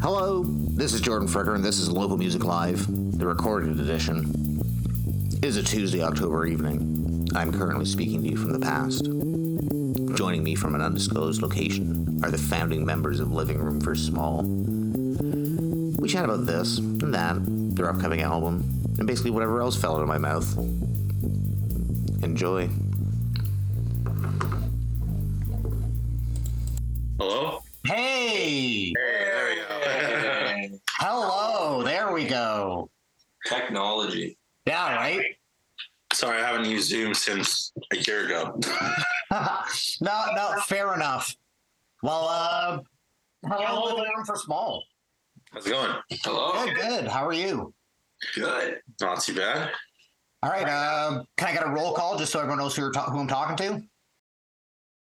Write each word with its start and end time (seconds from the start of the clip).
Hello, 0.00 0.44
this 0.44 0.92
is 0.92 1.00
Jordan 1.00 1.26
Fricker, 1.26 1.56
and 1.56 1.64
this 1.64 1.80
is 1.80 1.90
Local 1.90 2.16
Music 2.16 2.44
Live, 2.44 2.86
the 3.18 3.26
recorded 3.26 3.80
edition. 3.80 4.60
It 5.32 5.44
is 5.44 5.56
a 5.56 5.62
Tuesday, 5.62 6.02
October 6.02 6.46
evening. 6.46 7.28
I'm 7.34 7.52
currently 7.52 7.84
speaking 7.84 8.22
to 8.22 8.28
you 8.28 8.36
from 8.36 8.52
the 8.52 8.60
past. 8.60 9.06
Joining 10.16 10.44
me 10.44 10.54
from 10.54 10.76
an 10.76 10.82
undisclosed 10.82 11.42
location 11.42 12.20
are 12.22 12.30
the 12.30 12.38
founding 12.38 12.86
members 12.86 13.18
of 13.18 13.32
Living 13.32 13.58
Room 13.58 13.80
for 13.80 13.96
Small. 13.96 14.42
We 15.98 16.08
chat 16.08 16.24
about 16.24 16.46
this 16.46 16.78
and 16.78 17.12
that, 17.12 17.36
their 17.74 17.90
upcoming 17.90 18.22
album, 18.22 18.62
and 18.98 19.06
basically 19.06 19.32
whatever 19.32 19.60
else 19.60 19.76
fell 19.76 19.96
out 19.96 20.02
of 20.02 20.08
my 20.08 20.18
mouth. 20.18 20.56
Enjoy. 22.22 22.68
Hello? 27.18 27.62
Hey! 27.84 28.28
Hey, 28.38 28.92
there 28.94 29.48
we 29.48 29.56
go. 29.56 29.64
Hello! 31.00 31.82
There 31.82 32.07
we 32.18 32.24
go. 32.24 32.90
Technology. 33.46 34.36
Yeah, 34.66 34.96
right? 34.96 35.22
Sorry, 36.12 36.42
I 36.42 36.46
haven't 36.46 36.68
used 36.68 36.88
Zoom 36.88 37.14
since 37.14 37.72
a 37.92 37.96
year 37.96 38.26
ago. 38.26 38.58
no, 40.00 40.24
no, 40.34 40.54
fair 40.66 40.94
enough. 40.94 41.36
Well, 42.02 42.26
uh, 42.28 42.78
hello, 43.46 43.84
Living 43.84 44.10
Room 44.16 44.24
for 44.24 44.36
Small. 44.36 44.82
How's 45.52 45.66
it 45.66 45.70
going? 45.70 45.92
Hello. 46.24 46.64
Good, 46.64 46.74
good. 46.74 47.06
How 47.06 47.26
are 47.26 47.32
you? 47.32 47.72
Good. 48.34 48.80
Not 49.00 49.20
too 49.20 49.34
bad. 49.34 49.70
All 50.42 50.50
right. 50.50 50.68
Uh, 50.68 51.22
can 51.36 51.48
I 51.48 51.52
get 51.52 51.66
a 51.66 51.70
roll 51.70 51.92
call 51.92 52.18
just 52.18 52.32
so 52.32 52.40
everyone 52.40 52.58
knows 52.58 52.74
who, 52.74 52.82
you're 52.82 52.92
ta- 52.92 53.10
who 53.10 53.20
I'm 53.20 53.28
talking 53.28 53.56
to? 53.58 53.82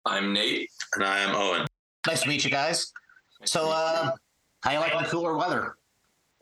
I'm 0.06 0.34
Nate. 0.34 0.70
And 0.96 1.04
I 1.04 1.20
am 1.20 1.36
Owen. 1.36 1.68
Nice 2.08 2.24
to 2.24 2.30
meet 2.30 2.44
you 2.44 2.52
guys. 2.52 2.92
So, 3.46 3.70
uh, 3.72 4.12
how 4.62 4.72
you 4.72 4.80
like 4.80 4.98
the 4.98 5.10
cooler 5.10 5.38
weather? 5.38 5.76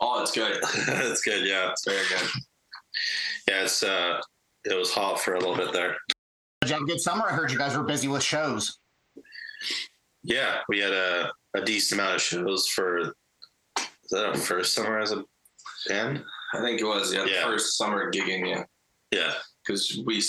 Oh, 0.01 0.21
it's 0.21 0.31
good. 0.31 0.57
it's 0.87 1.21
good, 1.21 1.45
yeah. 1.47 1.69
It's 1.71 1.85
very 1.85 2.03
good. 2.09 2.27
Yeah, 3.47 3.63
it's 3.63 3.83
uh 3.83 4.19
it 4.65 4.75
was 4.77 4.91
hot 4.91 5.19
for 5.19 5.35
a 5.35 5.39
little 5.39 5.55
bit 5.55 5.71
there. 5.73 5.95
Did 6.61 6.69
you 6.69 6.73
have 6.75 6.83
a 6.83 6.85
good 6.87 6.99
summer? 7.01 7.23
I 7.27 7.33
heard 7.33 7.51
you 7.51 7.57
guys 7.57 7.75
were 7.75 7.83
busy 7.83 8.07
with 8.07 8.23
shows. 8.23 8.79
Yeah, 10.23 10.59
we 10.69 10.79
had 10.79 10.91
a, 10.93 11.31
a 11.55 11.61
decent 11.61 11.99
amount 11.99 12.15
of 12.15 12.21
shows 12.21 12.67
for 12.67 12.99
is 12.99 13.09
that 14.11 14.25
our 14.27 14.35
first 14.35 14.73
summer 14.73 14.99
as 14.99 15.11
a 15.11 15.23
band? 15.87 16.23
I 16.53 16.59
think 16.61 16.81
it 16.81 16.83
was 16.85 17.13
yeah, 17.13 17.23
the 17.23 17.31
Yeah. 17.31 17.43
first 17.45 17.77
summer 17.77 18.11
gigging, 18.11 18.47
yeah, 18.47 18.63
Yeah. 19.11 19.33
because 19.65 19.99
we 20.05 20.21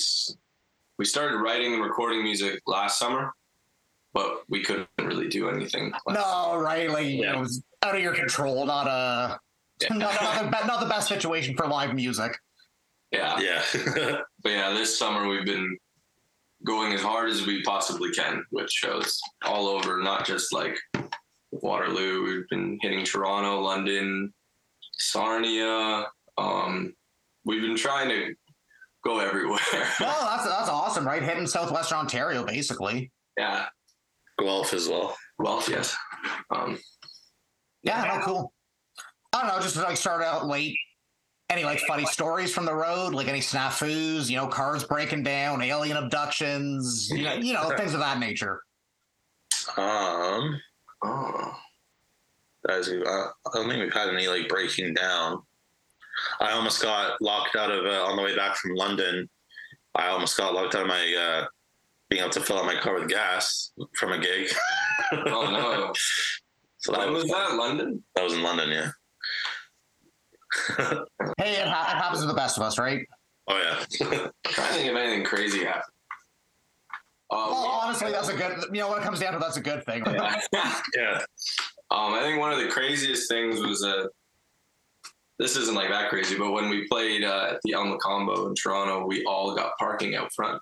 we 0.99 1.05
started 1.05 1.39
writing 1.39 1.75
and 1.75 1.83
recording 1.83 2.23
music 2.23 2.61
last 2.67 2.99
summer, 2.99 3.33
but 4.15 4.43
we 4.49 4.63
couldn't 4.63 4.89
really 5.01 5.29
do 5.29 5.49
anything. 5.51 5.93
No, 6.09 6.57
right? 6.59 6.89
Like, 6.91 7.07
you 7.07 7.23
Yeah. 7.25 7.33
know, 7.33 7.43
it's 7.43 7.61
out 7.83 7.97
of 7.97 8.01
your 8.01 8.15
control. 8.15 8.65
Not 8.65 8.87
a, 8.87 9.41
Yeah. 9.83 9.97
not, 9.97 10.23
not, 10.23 10.51
the, 10.51 10.67
not 10.67 10.81
the 10.81 10.87
best 10.87 11.09
situation 11.09 11.57
for 11.57 11.67
live 11.67 11.95
music. 11.95 12.39
Yeah. 13.11 13.39
Yeah. 13.41 13.63
but 14.43 14.53
yeah, 14.53 14.71
this 14.73 14.99
summer 14.99 15.29
we've 15.29 15.45
been 15.45 15.77
going 16.65 16.93
as 16.93 17.03
hard 17.03 17.29
as 17.29 17.47
we 17.47 17.63
possibly 17.63 18.11
can 18.13 18.45
with 18.51 18.71
shows 18.71 19.21
all 19.45 19.67
over, 19.69 20.03
not 20.03 20.25
just 20.25 20.53
like 20.53 20.79
Waterloo. 21.51 22.23
We've 22.25 22.49
been 22.49 22.79
hitting 22.81 23.05
Toronto, 23.05 23.61
London, 23.61 24.33
Sarnia. 24.99 26.07
Um, 26.39 26.95
we've 27.45 27.61
been 27.61 27.77
trying 27.77 28.09
to 28.09 28.35
go 29.05 29.19
everywhere. 29.19 29.59
Well, 30.01 30.25
that's 30.25 30.45
that's 30.45 30.69
awesome, 30.69 31.07
right? 31.07 31.23
Hitting 31.23 31.47
southwestern 31.47 31.99
Ontario, 31.99 32.45
basically. 32.45 33.11
yeah. 33.37 33.67
Guelph 34.39 34.73
as 34.73 34.89
well. 34.89 35.15
Guelph, 35.43 35.69
yes. 35.69 35.95
Um, 36.51 36.79
Yeah, 37.83 38.03
no, 38.05 38.25
cool. 38.25 38.53
I 39.33 39.41
don't 39.41 39.57
know, 39.57 39.63
just 39.63 39.77
like 39.77 39.97
start 39.97 40.23
out 40.23 40.47
late. 40.47 40.77
Any 41.51 41.65
like 41.65 41.81
funny 41.81 42.07
stories 42.07 42.53
from 42.55 42.65
the 42.65 42.75
road, 42.75 43.13
like 43.15 43.29
any 43.29 43.41
snafus, 43.41 44.31
you 44.31 44.37
know, 44.37 44.47
cars 44.47 44.85
breaking 44.85 45.23
down, 45.23 45.61
alien 45.61 45.99
abductions, 45.99 47.11
you 47.11 47.25
know, 47.25 47.35
you 47.35 47.53
know, 47.53 47.71
things 47.77 47.93
of 47.93 48.01
that 48.01 48.19
nature. 48.19 48.63
Um 49.77 50.59
oh. 51.03 51.55
that 52.65 52.79
is, 52.79 52.89
uh, 52.89 52.95
I 53.07 53.31
don't 53.55 53.69
think 53.69 53.83
we've 53.83 53.93
had 53.93 54.09
any 54.09 54.29
like 54.29 54.49
breaking 54.49 54.95
down. 54.95 55.43
I 56.41 56.53
almost 56.53 56.81
got 56.83 57.21
locked 57.21 57.55
out 57.57 57.71
of 57.71 57.85
uh, 57.85 58.05
on 58.05 58.17
the 58.17 58.23
way 58.23 58.35
back 58.35 58.57
from 58.57 58.75
London. 58.75 59.29
I 59.95 60.09
almost 60.09 60.39
got 60.39 60.55
locked 60.55 60.75
out 60.75 60.83
of 60.83 60.89
my 60.89 61.15
uh, 61.43 61.47
being 62.09 62.23
able 62.23 62.33
to 62.33 62.41
fill 62.41 62.59
up 62.59 62.67
my 62.67 62.77
car 62.77 62.99
with 62.99 63.09
gas 63.09 63.73
from 63.99 64.13
a 64.13 64.19
gig. 64.19 64.49
oh 65.27 65.51
no. 65.51 65.93
so 66.79 66.93
that 66.93 67.01
When 67.01 67.13
was 67.13 67.25
was 67.25 67.33
that? 67.33 67.55
London? 67.57 68.03
that 68.15 68.25
was 68.25 68.33
in 68.33 68.43
London, 68.43 68.71
yeah. 68.71 68.91
Hey, 71.39 71.55
it, 71.57 71.67
ha- 71.67 71.93
it 71.93 72.03
happens 72.03 72.21
to 72.21 72.27
the 72.27 72.35
best 72.35 72.57
of 72.57 72.63
us, 72.63 72.79
right? 72.79 73.07
Oh 73.49 73.57
yeah, 73.59 74.07
trying 74.47 74.69
to 74.69 74.75
think 74.75 74.91
of 74.91 74.97
anything 74.97 75.25
crazy 75.25 75.65
happened. 75.65 75.85
Uh, 77.31 77.49
Well, 77.51 77.55
honestly, 77.83 78.11
that's 78.13 78.29
a 78.29 78.37
good. 78.37 78.65
You 78.73 78.81
know, 78.81 78.91
when 78.91 78.99
it 79.01 79.05
comes 79.05 79.19
down 79.21 79.33
to, 79.33 79.39
that's 79.39 79.57
a 79.57 79.61
good 79.63 79.85
thing. 79.85 80.03
yeah. 80.07 80.41
yeah. 80.97 81.19
Um, 81.91 82.15
I 82.15 82.21
think 82.21 82.39
one 82.39 82.53
of 82.53 82.59
the 82.59 82.69
craziest 82.69 83.29
things 83.29 83.61
was 83.61 83.83
uh, 83.85 84.07
this 85.39 85.57
isn't 85.57 85.75
like 85.75 85.89
that 85.91 86.09
crazy, 86.09 86.37
but 86.39 86.53
when 86.53 86.69
we 86.69 86.87
played 86.89 87.25
uh, 87.25 87.53
at 87.55 87.61
the 87.65 87.73
El 87.73 87.85
Mocambo 87.87 88.47
in 88.49 88.55
Toronto, 88.55 89.05
we 89.07 89.25
all 89.25 89.55
got 89.57 89.73
parking 89.79 90.15
out 90.15 90.31
front. 90.35 90.61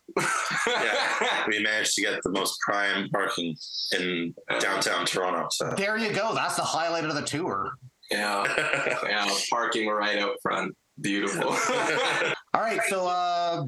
Yeah. 0.67 0.95
We 1.49 1.59
managed 1.63 1.95
to 1.97 2.03
get 2.03 2.23
the 2.23 2.31
most 2.31 2.59
prime 2.61 3.09
parking 3.11 3.57
in 3.99 4.35
downtown 4.61 5.05
Toronto. 5.05 5.49
So 5.51 5.71
There 5.77 5.97
you 5.99 6.13
go. 6.13 6.35
That's 6.35 6.55
the 6.57 6.63
highlight 6.63 7.05
of 7.05 7.15
the 7.15 7.23
tour. 7.23 7.73
Yeah, 8.11 8.45
yeah, 9.05 9.29
parking 9.51 9.89
right 9.89 10.19
out 10.19 10.37
front. 10.43 10.75
Beautiful. 11.01 11.49
All 12.55 12.61
right, 12.61 12.81
so 12.89 13.07
uh, 13.07 13.65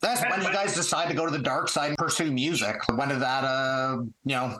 that's 0.00 0.22
when 0.22 0.42
you 0.42 0.52
guys 0.52 0.74
decide 0.74 1.08
to 1.08 1.14
go 1.14 1.24
to 1.24 1.32
the 1.32 1.42
dark 1.42 1.68
side 1.68 1.88
and 1.88 1.98
pursue 1.98 2.30
music? 2.30 2.76
When 2.94 3.08
did 3.08 3.20
that, 3.20 3.44
uh, 3.44 3.98
you 4.24 4.34
know, 4.34 4.58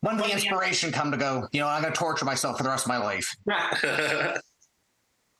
when 0.00 0.16
did 0.16 0.26
the 0.26 0.32
inspiration 0.32 0.92
come 0.92 1.10
to 1.10 1.16
go? 1.16 1.48
You 1.52 1.60
know, 1.60 1.68
I'm 1.68 1.82
going 1.82 1.92
to 1.92 1.98
torture 1.98 2.24
myself 2.24 2.56
for 2.56 2.62
the 2.62 2.70
rest 2.70 2.86
of 2.86 2.88
my 2.88 2.98
life. 2.98 3.34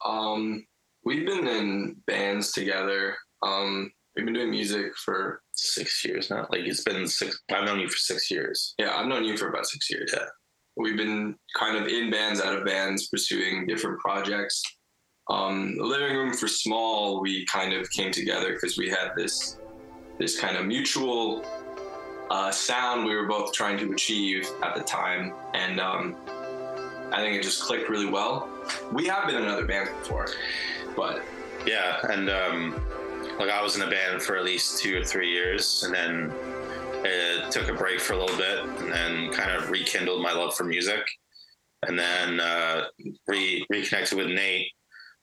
um, 0.04 0.66
we've 1.04 1.26
been 1.26 1.46
in 1.46 1.96
bands 2.06 2.52
together. 2.52 3.16
Um, 3.42 3.90
we've 4.14 4.24
been 4.24 4.34
doing 4.34 4.50
music 4.50 4.96
for 4.96 5.42
six 5.52 6.04
years 6.04 6.30
now. 6.30 6.46
Like 6.50 6.62
it's 6.62 6.84
been 6.84 7.06
six. 7.06 7.40
I've 7.50 7.64
known 7.64 7.80
you 7.80 7.88
for 7.88 7.96
six 7.96 8.30
years. 8.30 8.74
yeah, 8.78 8.96
I've 8.96 9.06
known 9.06 9.24
you 9.24 9.36
for 9.36 9.48
about 9.48 9.66
six 9.66 9.90
years. 9.90 10.12
Yeah. 10.14 10.26
We've 10.80 10.96
been 10.96 11.36
kind 11.54 11.76
of 11.76 11.86
in 11.88 12.10
bands, 12.10 12.40
out 12.40 12.56
of 12.56 12.64
bands, 12.64 13.08
pursuing 13.08 13.66
different 13.66 14.00
projects. 14.00 14.62
Um, 15.28 15.76
living 15.78 16.16
room 16.16 16.32
for 16.32 16.48
small, 16.48 17.20
we 17.20 17.44
kind 17.46 17.74
of 17.74 17.88
came 17.90 18.10
together 18.10 18.54
because 18.54 18.78
we 18.78 18.88
had 18.88 19.10
this 19.16 19.58
this 20.18 20.38
kind 20.38 20.56
of 20.56 20.66
mutual 20.66 21.44
uh, 22.30 22.50
sound 22.50 23.04
we 23.04 23.14
were 23.14 23.26
both 23.26 23.52
trying 23.52 23.78
to 23.78 23.92
achieve 23.92 24.48
at 24.62 24.74
the 24.74 24.82
time, 24.82 25.34
and 25.54 25.80
um, 25.80 26.16
I 27.12 27.18
think 27.18 27.36
it 27.36 27.42
just 27.42 27.62
clicked 27.62 27.88
really 27.88 28.10
well. 28.10 28.48
We 28.92 29.06
have 29.06 29.26
been 29.26 29.36
in 29.36 29.48
other 29.48 29.66
bands 29.66 29.90
before, 29.90 30.28
but 30.96 31.22
Yeah, 31.66 32.00
and 32.08 32.30
um, 32.30 32.80
like 33.38 33.50
I 33.50 33.62
was 33.62 33.76
in 33.76 33.82
a 33.82 33.90
band 33.90 34.22
for 34.22 34.36
at 34.36 34.44
least 34.44 34.78
two 34.78 35.00
or 35.00 35.04
three 35.04 35.30
years, 35.30 35.82
and 35.84 35.94
then 35.94 36.32
it 37.04 37.50
took 37.50 37.68
a 37.68 37.74
break 37.74 38.00
for 38.00 38.14
a 38.14 38.18
little 38.18 38.36
bit, 38.36 38.58
and 38.80 38.92
then 38.92 39.32
kind 39.32 39.52
of 39.52 39.70
rekindled 39.70 40.22
my 40.22 40.32
love 40.32 40.54
for 40.54 40.64
music, 40.64 41.02
and 41.86 41.98
then 41.98 42.40
uh, 42.40 42.84
re- 43.26 43.64
reconnected 43.70 44.18
with 44.18 44.28
Nate, 44.28 44.68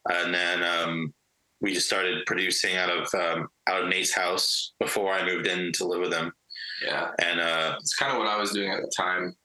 and 0.09 0.33
then 0.33 0.63
um, 0.63 1.13
we 1.61 1.73
just 1.73 1.87
started 1.87 2.25
producing 2.25 2.77
out 2.77 2.89
of 2.89 3.13
um, 3.13 3.47
out 3.67 3.83
of 3.83 3.89
Nate's 3.89 4.13
house 4.13 4.73
before 4.79 5.11
I 5.13 5.25
moved 5.25 5.47
in 5.47 5.71
to 5.73 5.85
live 5.87 6.01
with 6.01 6.13
him, 6.13 6.31
yeah, 6.83 7.11
and 7.21 7.39
uh, 7.39 7.75
it's 7.79 7.95
kind 7.95 8.11
of 8.11 8.17
what 8.17 8.27
I 8.27 8.39
was 8.39 8.51
doing 8.51 8.71
at 8.71 8.81
the 8.81 8.91
time. 8.95 9.35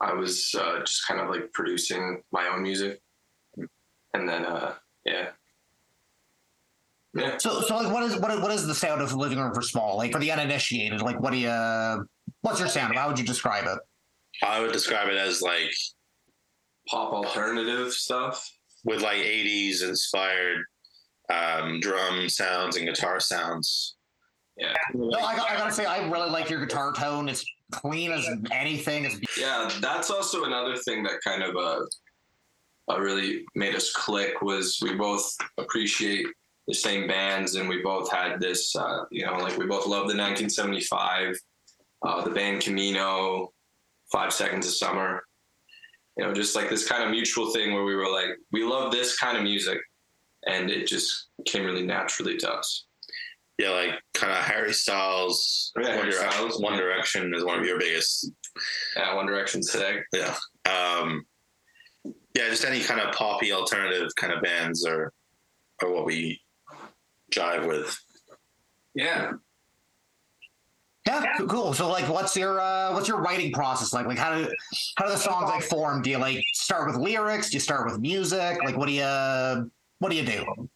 I 0.00 0.12
was 0.12 0.54
uh, 0.58 0.80
just 0.80 1.06
kind 1.06 1.20
of 1.20 1.30
like 1.30 1.52
producing 1.52 2.22
my 2.32 2.48
own 2.48 2.62
music, 2.62 3.00
and 4.12 4.28
then 4.28 4.44
uh, 4.44 4.74
yeah, 5.04 5.28
yeah. 7.14 7.36
So, 7.38 7.60
so 7.62 7.76
like, 7.76 7.92
what 7.92 8.02
is 8.02 8.16
what 8.18 8.30
is, 8.32 8.40
what 8.40 8.50
is 8.50 8.66
the 8.66 8.74
sound 8.74 9.00
of 9.00 9.10
the 9.10 9.16
living 9.16 9.38
room 9.38 9.54
for 9.54 9.62
small? 9.62 9.96
Like 9.96 10.12
for 10.12 10.18
the 10.20 10.30
uninitiated, 10.32 11.02
like 11.02 11.20
what 11.20 11.32
do 11.32 11.38
you? 11.38 12.06
What's 12.42 12.60
your 12.60 12.68
sound? 12.68 12.94
How 12.96 13.08
would 13.08 13.18
you 13.18 13.24
describe 13.24 13.64
it? 13.66 13.78
I 14.42 14.60
would 14.60 14.72
describe 14.72 15.08
it 15.08 15.16
as 15.16 15.40
like 15.42 15.70
pop 16.88 17.12
alternative 17.12 17.92
stuff. 17.92 18.50
with 18.84 19.00
like 19.00 19.16
80s 19.18 19.82
inspired 19.82 20.58
um, 21.32 21.80
drum 21.80 22.28
sounds 22.28 22.76
and 22.76 22.86
guitar 22.86 23.18
sounds. 23.20 23.96
Yeah, 24.56 24.74
No, 24.92 25.18
I, 25.18 25.34
got- 25.36 25.50
I 25.50 25.56
gotta 25.56 25.72
say, 25.72 25.84
I 25.84 26.08
really 26.10 26.30
like 26.30 26.48
your 26.50 26.60
guitar 26.64 26.92
tone. 26.92 27.28
It's 27.28 27.44
clean 27.72 28.12
as 28.12 28.28
anything. 28.52 29.04
It's 29.04 29.18
yeah. 29.38 29.68
That's 29.80 30.10
also 30.10 30.44
another 30.44 30.76
thing 30.76 31.02
that 31.04 31.14
kind 31.24 31.42
of 31.42 31.56
uh, 31.56 31.80
uh, 32.92 33.00
really 33.00 33.44
made 33.54 33.74
us 33.74 33.90
click 33.92 34.42
was 34.42 34.78
we 34.82 34.94
both 34.94 35.34
appreciate 35.58 36.26
the 36.66 36.74
same 36.74 37.06
bands 37.06 37.56
and 37.56 37.68
we 37.68 37.82
both 37.82 38.10
had 38.10 38.40
this, 38.40 38.74
uh, 38.76 39.04
you 39.10 39.24
know, 39.24 39.36
like 39.38 39.56
we 39.58 39.66
both 39.66 39.86
love 39.86 40.08
the 40.08 40.16
1975, 40.16 41.36
uh, 42.06 42.24
the 42.24 42.30
band 42.30 42.62
Camino, 42.62 43.52
Five 44.10 44.32
Seconds 44.32 44.66
of 44.66 44.72
Summer, 44.72 45.22
you 46.16 46.24
know, 46.24 46.32
just 46.32 46.54
like 46.54 46.70
this 46.70 46.86
kind 46.88 47.02
of 47.02 47.10
mutual 47.10 47.52
thing 47.52 47.74
where 47.74 47.84
we 47.84 47.94
were 47.94 48.10
like, 48.10 48.30
we 48.52 48.64
love 48.64 48.92
this 48.92 49.18
kind 49.18 49.36
of 49.36 49.42
music, 49.42 49.78
and 50.46 50.70
it 50.70 50.86
just 50.86 51.28
came 51.46 51.64
really 51.64 51.84
naturally 51.84 52.36
to 52.36 52.50
us. 52.50 52.86
Yeah, 53.58 53.70
like 53.70 53.90
kind 54.14 54.32
of 54.32 54.38
Harry 54.38 54.72
Styles, 54.72 55.72
Yeah, 55.76 55.88
One, 55.88 55.98
Harry 55.98 56.10
Direction, 56.10 56.30
Styles, 56.32 56.60
One 56.60 56.72
yeah. 56.74 56.80
Direction 56.80 57.34
is 57.34 57.44
one 57.44 57.58
of 57.58 57.64
your 57.64 57.78
biggest. 57.78 58.30
Yeah, 58.96 59.14
One 59.14 59.26
Direction 59.26 59.60
today. 59.62 60.00
Yeah. 60.12 60.34
Um, 60.66 61.24
yeah, 62.04 62.48
just 62.48 62.64
any 62.64 62.80
kind 62.80 63.00
of 63.00 63.14
poppy 63.14 63.52
alternative 63.52 64.10
kind 64.16 64.32
of 64.32 64.42
bands 64.42 64.84
are 64.84 65.12
are 65.82 65.90
what 65.90 66.04
we 66.04 66.40
jive 67.34 67.66
with. 67.66 67.98
Yeah. 68.94 69.32
Yeah, 71.06 71.36
coo- 71.36 71.46
cool. 71.46 71.74
So, 71.74 71.90
like, 71.90 72.08
what's 72.08 72.34
your 72.34 72.60
uh, 72.60 72.94
what's 72.94 73.08
your 73.08 73.20
writing 73.20 73.52
process 73.52 73.92
like? 73.92 74.06
Like, 74.06 74.16
how 74.18 74.34
do 74.34 74.48
how 74.96 75.04
do 75.04 75.12
the 75.12 75.18
songs 75.18 75.50
like 75.50 75.62
form? 75.62 76.00
Do 76.00 76.08
you 76.08 76.18
like 76.18 76.42
start 76.54 76.86
with 76.86 76.96
lyrics? 76.96 77.50
Do 77.50 77.56
you 77.56 77.60
start 77.60 77.84
with 77.84 78.00
music? 78.00 78.58
Like, 78.64 78.76
what 78.76 78.86
do 78.86 78.92
you 78.92 79.70
what 79.98 80.10
do 80.10 80.16
you 80.16 80.24
do? 80.24 80.68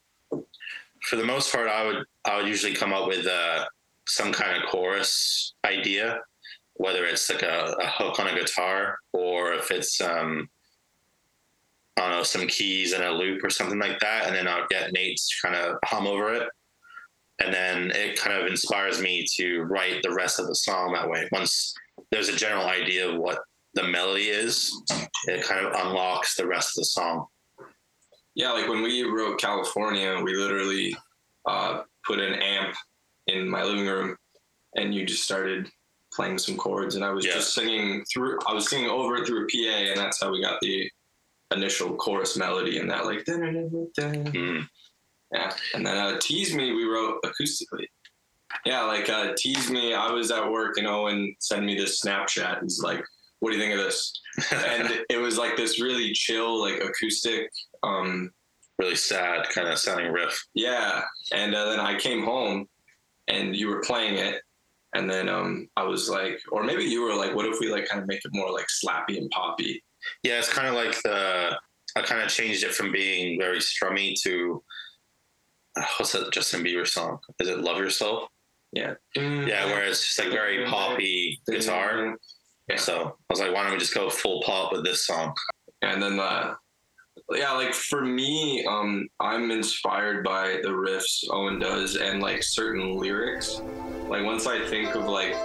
For 1.01 1.15
the 1.15 1.23
most 1.23 1.51
part, 1.51 1.67
I 1.67 1.85
would 1.85 2.05
I 2.25 2.37
would 2.37 2.47
usually 2.47 2.75
come 2.75 2.93
up 2.93 3.07
with 3.07 3.25
uh, 3.25 3.65
some 4.07 4.31
kind 4.31 4.55
of 4.55 4.69
chorus 4.69 5.53
idea, 5.65 6.19
whether 6.75 7.05
it's 7.05 7.29
like 7.29 7.41
a, 7.41 7.75
a 7.79 7.87
hook 7.87 8.19
on 8.19 8.27
a 8.27 8.35
guitar 8.35 8.99
or 9.13 9.53
if 9.53 9.71
it's 9.71 9.99
um, 9.99 10.47
I 11.99 12.03
don't 12.03 12.11
know 12.17 12.23
some 12.23 12.47
keys 12.47 12.93
and 12.93 13.03
a 13.03 13.11
loop 13.11 13.43
or 13.43 13.49
something 13.49 13.79
like 13.79 13.99
that, 13.99 14.25
and 14.27 14.35
then 14.35 14.47
I'll 14.47 14.67
get 14.69 14.93
Nate 14.93 15.17
to 15.17 15.47
kind 15.47 15.55
of 15.55 15.77
hum 15.83 16.07
over 16.07 16.33
it, 16.33 16.47
and 17.39 17.53
then 17.53 17.91
it 17.91 18.17
kind 18.17 18.39
of 18.39 18.47
inspires 18.47 19.01
me 19.01 19.25
to 19.35 19.61
write 19.63 20.01
the 20.01 20.13
rest 20.13 20.39
of 20.39 20.47
the 20.47 20.55
song 20.55 20.93
that 20.93 21.09
way. 21.09 21.27
Once 21.31 21.73
there's 22.11 22.29
a 22.29 22.35
general 22.35 22.65
idea 22.65 23.09
of 23.09 23.17
what 23.17 23.39
the 23.73 23.83
melody 23.83 24.29
is, 24.29 24.73
it 25.25 25.43
kind 25.43 25.65
of 25.65 25.73
unlocks 25.73 26.35
the 26.35 26.47
rest 26.47 26.69
of 26.69 26.81
the 26.81 26.85
song. 26.85 27.25
Yeah, 28.35 28.51
like 28.51 28.69
when 28.69 28.81
we 28.81 29.03
wrote 29.03 29.39
California, 29.39 30.19
we 30.23 30.35
literally 30.35 30.95
uh, 31.45 31.81
put 32.05 32.19
an 32.19 32.33
amp 32.35 32.75
in 33.27 33.47
my 33.49 33.63
living 33.63 33.85
room, 33.87 34.15
and 34.75 34.95
you 34.95 35.05
just 35.05 35.23
started 35.23 35.69
playing 36.13 36.37
some 36.37 36.55
chords, 36.57 36.95
and 36.95 37.03
I 37.03 37.11
was 37.11 37.25
Yeah. 37.25 37.33
just 37.33 37.53
singing 37.53 38.03
through. 38.05 38.39
I 38.47 38.53
was 38.53 38.69
singing 38.69 38.89
over 38.89 39.17
it 39.17 39.27
through 39.27 39.45
a 39.45 39.47
PA, 39.47 39.91
and 39.91 39.97
that's 39.99 40.21
how 40.21 40.31
we 40.31 40.41
got 40.41 40.59
the 40.61 40.89
initial 41.55 41.95
chorus 41.95 42.37
melody 42.37 42.77
and 42.77 42.89
that 42.89 43.05
like. 43.05 43.25
Mm. 44.33 44.67
Yeah, 45.33 45.53
and 45.75 45.85
then 45.85 45.97
uh, 45.97 46.17
"Tease 46.19 46.53
Me" 46.55 46.73
we 46.73 46.85
wrote 46.85 47.21
acoustically. 47.23 47.85
Yeah, 48.65 48.83
like 48.83 49.09
uh, 49.09 49.33
"Tease 49.37 49.69
Me," 49.69 49.93
I 49.93 50.11
was 50.11 50.31
at 50.31 50.49
work 50.51 50.77
and 50.77 50.87
Owen 50.87 51.35
sent 51.39 51.65
me 51.65 51.77
this 51.77 52.01
Snapchat. 52.01 52.61
He's 52.61 52.81
like, 52.81 53.03
"What 53.39 53.51
do 53.51 53.57
you 53.57 53.61
think 53.61 53.77
of 53.77 53.85
this?" 53.85 54.11
and 54.51 55.03
it 55.09 55.17
was 55.17 55.37
like 55.37 55.55
this 55.55 55.81
really 55.81 56.13
chill, 56.13 56.59
like 56.59 56.81
acoustic. 56.83 57.49
Um, 57.83 58.31
really 58.79 58.95
sad 58.95 59.47
kind 59.49 59.67
of 59.67 59.77
sounding 59.77 60.11
riff. 60.11 60.41
yeah, 60.53 61.03
and 61.33 61.53
uh, 61.53 61.69
then 61.69 61.79
I 61.79 61.99
came 61.99 62.23
home, 62.23 62.67
and 63.27 63.55
you 63.55 63.67
were 63.67 63.81
playing 63.81 64.15
it, 64.15 64.41
and 64.95 65.09
then 65.09 65.29
um, 65.29 65.67
I 65.75 65.83
was 65.83 66.09
like, 66.09 66.39
or 66.51 66.63
maybe 66.63 66.85
you 66.85 67.03
were 67.03 67.13
like, 67.13 67.35
"What 67.35 67.45
if 67.45 67.59
we 67.59 67.71
like 67.71 67.87
kind 67.87 68.01
of 68.01 68.07
make 68.07 68.25
it 68.25 68.31
more 68.33 68.51
like 68.51 68.67
slappy 68.67 69.17
and 69.17 69.29
poppy?" 69.29 69.83
Yeah, 70.23 70.39
it's 70.39 70.51
kind 70.51 70.67
of 70.67 70.75
like 70.75 71.01
the 71.03 71.57
I 71.95 72.01
kind 72.01 72.21
of 72.21 72.29
changed 72.29 72.63
it 72.63 72.73
from 72.73 72.91
being 72.91 73.39
very 73.39 73.59
strummy 73.59 74.19
to 74.23 74.63
uh, 75.77 75.85
what's 75.97 76.11
that 76.13 76.31
Justin 76.31 76.63
Bieber 76.63 76.87
song? 76.87 77.19
Is 77.39 77.47
it 77.47 77.59
Love 77.59 77.77
Yourself? 77.77 78.29
Yeah, 78.71 78.93
Yeah, 79.15 79.65
where 79.65 79.83
it's 79.85 80.05
just 80.05 80.19
like 80.19 80.29
very 80.29 80.65
poppy 80.65 81.41
guitar. 81.49 82.15
Yeah. 82.67 82.75
So 82.75 83.15
I 83.17 83.33
was 83.33 83.39
like, 83.39 83.51
why 83.53 83.63
don't 83.63 83.73
we 83.73 83.79
just 83.79 83.95
go 83.95 84.09
full 84.09 84.43
pop 84.43 84.71
with 84.71 84.83
this 84.83 85.05
song? 85.05 85.33
and 85.81 86.01
then 86.01 86.19
uh 86.19 86.53
yeah 87.31 87.51
like 87.51 87.73
for 87.73 88.03
me 88.03 88.65
um 88.65 89.07
i'm 89.19 89.51
inspired 89.51 90.23
by 90.23 90.59
the 90.63 90.69
riffs 90.69 91.23
owen 91.31 91.59
does 91.59 91.95
and 91.95 92.21
like 92.21 92.43
certain 92.43 92.97
lyrics 92.97 93.61
like 94.07 94.23
once 94.23 94.47
i 94.47 94.59
think 94.67 94.93
of 94.95 95.05
like 95.05 95.35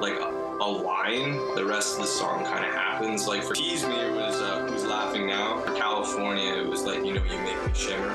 like 0.00 0.18
a, 0.60 0.66
line 0.66 1.54
the 1.54 1.64
rest 1.64 1.94
of 1.94 2.02
the 2.02 2.06
song 2.06 2.44
kind 2.44 2.64
of 2.64 2.72
happens. 2.72 3.26
Like 3.26 3.42
for 3.42 3.54
tease 3.54 3.86
me 3.86 3.96
it 3.96 4.14
was 4.14 4.40
uh, 4.40 4.66
who's 4.68 4.84
laughing 4.84 5.26
now? 5.26 5.60
For 5.60 5.74
california 5.74 6.54
it 6.54 6.66
was 6.66 6.84
like 6.84 7.04
you 7.04 7.14
know 7.14 7.22
you 7.24 7.38
make 7.40 7.66
me 7.66 7.72
shimmer. 7.74 8.14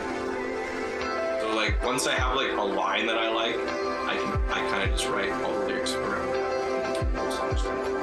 So 1.41 1.53
like 1.55 1.83
once 1.83 2.07
i 2.07 2.13
have 2.13 2.35
like 2.35 2.51
a 2.51 2.61
line 2.61 3.05
that 3.07 3.17
i 3.17 3.31
like 3.33 3.55
i 4.07 4.15
can 4.15 4.33
i 4.51 4.69
kind 4.69 4.89
of 4.89 4.97
just 4.97 5.09
write 5.09 5.31
all 5.31 5.53
the 5.59 5.65
lyrics 5.65 5.93
around 5.93 6.31
that 6.33 8.00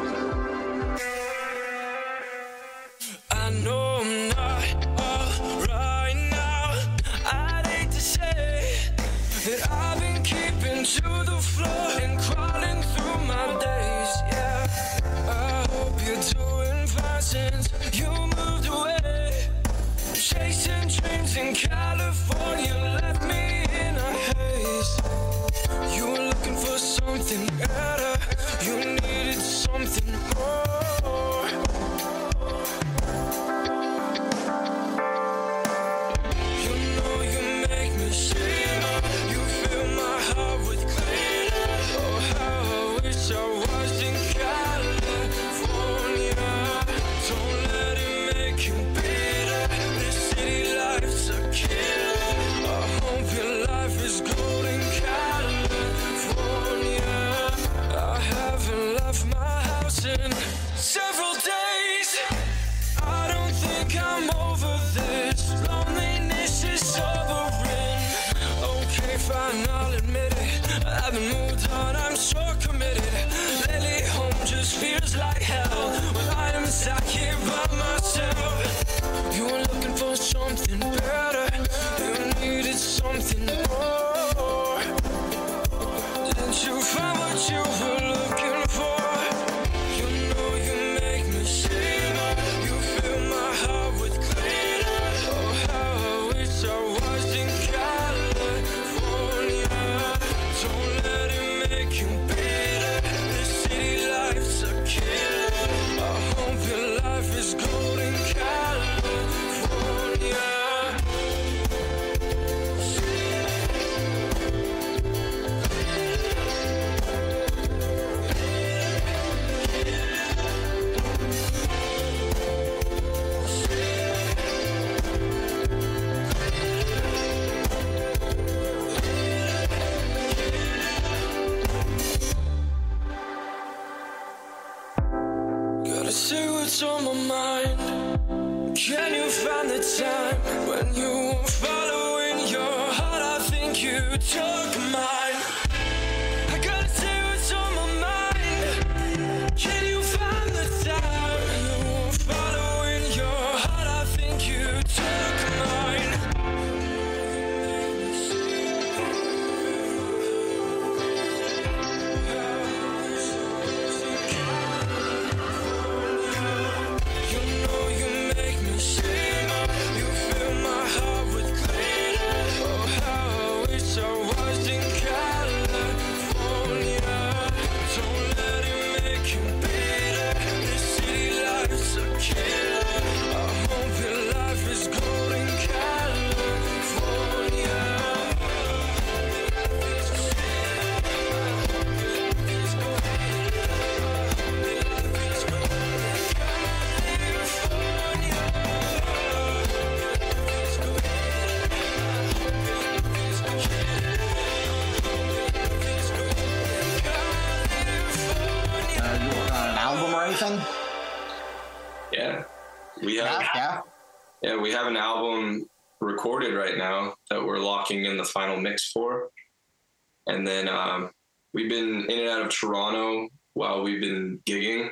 been 221.88 222.11
in 222.11 222.21
and 222.21 222.28
out 222.28 222.47
of 222.47 222.52
Toronto 222.52 223.28
while 223.54 223.83
we've 223.83 224.00
been 224.00 224.40
gigging. 224.47 224.90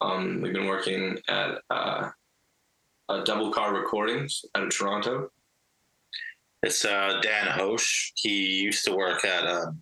Um, 0.00 0.40
we've 0.40 0.52
been 0.52 0.66
working 0.66 1.18
at 1.28 1.58
uh, 1.70 2.10
uh, 3.08 3.24
Double 3.24 3.52
Car 3.52 3.74
Recordings 3.74 4.44
out 4.54 4.64
of 4.64 4.70
Toronto. 4.70 5.30
It's 6.62 6.84
uh, 6.84 7.20
Dan 7.22 7.46
Hosh. 7.48 8.12
He 8.16 8.62
used 8.62 8.84
to 8.84 8.94
work 8.94 9.24
at 9.24 9.46
um, 9.46 9.80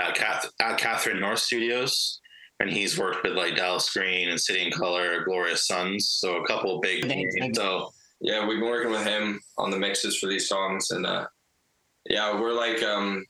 at, 0.00 0.14
Cath- 0.14 0.50
at 0.60 0.78
Catherine 0.78 1.20
North 1.20 1.38
Studios, 1.38 2.20
and 2.60 2.70
he's 2.70 2.98
worked 2.98 3.22
with 3.24 3.34
like 3.34 3.56
Dallas 3.56 3.90
Green 3.90 4.28
and 4.28 4.40
City 4.40 4.64
and 4.64 4.74
Colour, 4.74 5.24
Glorious 5.24 5.66
Sons, 5.66 6.08
so 6.08 6.36
a 6.36 6.46
couple 6.46 6.80
big 6.80 7.06
Names, 7.06 7.34
names. 7.36 7.56
So 7.56 7.92
yeah, 8.20 8.46
we've 8.46 8.58
been 8.58 8.68
working 8.68 8.90
with 8.90 9.04
him 9.04 9.40
on 9.58 9.70
the 9.70 9.78
mixes 9.78 10.18
for 10.18 10.28
these 10.28 10.48
songs, 10.48 10.90
and 10.90 11.06
uh, 11.06 11.26
yeah, 12.08 12.40
we're 12.40 12.52
like 12.52 12.82
um, 12.82 13.24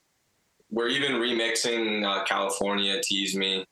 we're 0.72 0.88
even 0.88 1.12
remixing 1.12 2.04
uh, 2.04 2.24
California 2.24 3.00
"Tease 3.02 3.36
Me" 3.36 3.64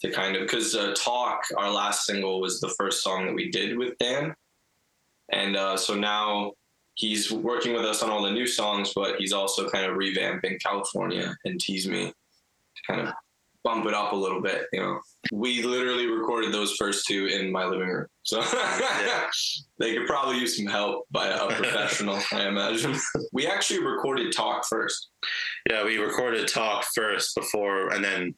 to 0.00 0.10
kind 0.10 0.36
of 0.36 0.42
because 0.42 0.74
uh, 0.74 0.92
"Talk," 0.94 1.44
our 1.56 1.70
last 1.70 2.04
single, 2.04 2.40
was 2.40 2.60
the 2.60 2.74
first 2.76 3.02
song 3.02 3.26
that 3.26 3.34
we 3.34 3.50
did 3.50 3.78
with 3.78 3.96
Dan, 3.98 4.34
and 5.32 5.56
uh, 5.56 5.76
so 5.76 5.94
now 5.94 6.52
he's 6.94 7.30
working 7.32 7.72
with 7.72 7.84
us 7.84 8.02
on 8.02 8.10
all 8.10 8.22
the 8.22 8.30
new 8.30 8.46
songs, 8.46 8.92
but 8.94 9.16
he's 9.16 9.32
also 9.32 9.70
kind 9.70 9.86
of 9.86 9.96
revamping 9.96 10.60
California 10.60 11.34
and 11.44 11.60
"Tease 11.60 11.88
Me" 11.88 12.06
to 12.08 12.92
kind 12.92 13.06
of 13.06 13.14
bump 13.64 13.86
it 13.86 13.94
up 13.94 14.12
a 14.12 14.16
little 14.16 14.40
bit. 14.40 14.66
You 14.72 14.80
know, 14.80 15.00
we 15.32 15.62
literally 15.62 16.06
recorded 16.06 16.52
those 16.52 16.74
first 16.76 17.06
two 17.06 17.26
in 17.26 17.50
my 17.52 17.64
living 17.64 17.88
room, 17.88 18.06
so 18.22 18.40
they 19.78 19.94
could 19.94 20.06
probably 20.06 20.38
use 20.38 20.56
some 20.56 20.66
help 20.66 21.06
by 21.10 21.28
a 21.28 21.46
professional, 21.48 22.18
I 22.32 22.48
imagine. 22.48 22.96
We 23.32 23.46
actually 23.46 23.84
recorded 23.84 24.32
talk 24.32 24.64
first. 24.66 25.08
yeah, 25.68 25.84
we 25.84 25.98
recorded 25.98 26.48
Talk 26.48 26.84
first 26.94 27.34
before, 27.34 27.92
and 27.92 28.04
then 28.04 28.34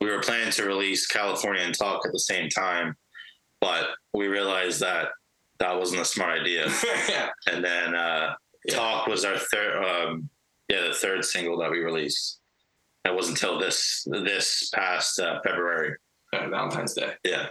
we 0.00 0.10
were 0.10 0.20
planning 0.20 0.50
to 0.52 0.64
release 0.64 1.06
California 1.06 1.62
and 1.62 1.76
Talk 1.76 2.02
at 2.06 2.12
the 2.12 2.18
same 2.20 2.48
time, 2.48 2.94
but 3.60 3.88
we 4.14 4.26
realized 4.28 4.80
that 4.80 5.08
that 5.58 5.78
wasn't 5.78 6.00
a 6.00 6.06
smart 6.06 6.40
idea. 6.40 6.66
yeah. 7.08 7.28
and 7.52 7.62
then 7.62 7.94
uh, 7.94 8.34
Yeah. 8.64 8.76
Talk 8.76 9.06
was 9.06 9.24
our 9.24 9.36
third, 9.38 9.84
um, 9.84 10.30
yeah, 10.68 10.88
the 10.88 10.94
third 10.94 11.24
single 11.24 11.58
that 11.58 11.70
we 11.70 11.80
released. 11.80 12.39
It 13.04 13.14
wasn't 13.14 13.40
until 13.42 13.58
this 13.58 14.06
this 14.10 14.70
past 14.74 15.18
uh, 15.18 15.40
February. 15.44 15.96
Uh, 16.32 16.48
Valentine's 16.48 16.94
Day. 16.94 17.14
Yeah, 17.24 17.46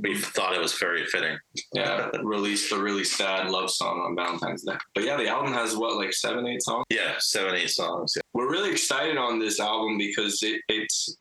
we 0.00 0.16
thought 0.16 0.54
it 0.54 0.60
was 0.60 0.78
very 0.78 1.04
fitting. 1.06 1.38
Yeah, 1.72 2.10
released 2.22 2.70
a 2.72 2.78
really 2.80 3.04
sad 3.04 3.50
love 3.50 3.70
song 3.70 4.00
on 4.00 4.14
Valentine's 4.14 4.62
Day. 4.62 4.76
But 4.94 5.04
yeah, 5.04 5.16
the 5.16 5.28
album 5.28 5.52
has 5.52 5.76
what, 5.76 5.96
like 5.96 6.12
seven, 6.12 6.46
eight 6.46 6.62
songs? 6.62 6.84
Yeah, 6.90 7.14
seven, 7.18 7.54
eight 7.54 7.70
songs. 7.70 8.12
Yeah. 8.14 8.22
we're 8.32 8.50
really 8.50 8.70
excited 8.70 9.16
on 9.16 9.38
this 9.38 9.60
album 9.60 9.98
because 9.98 10.42
it, 10.42 10.60
it's 10.68 11.16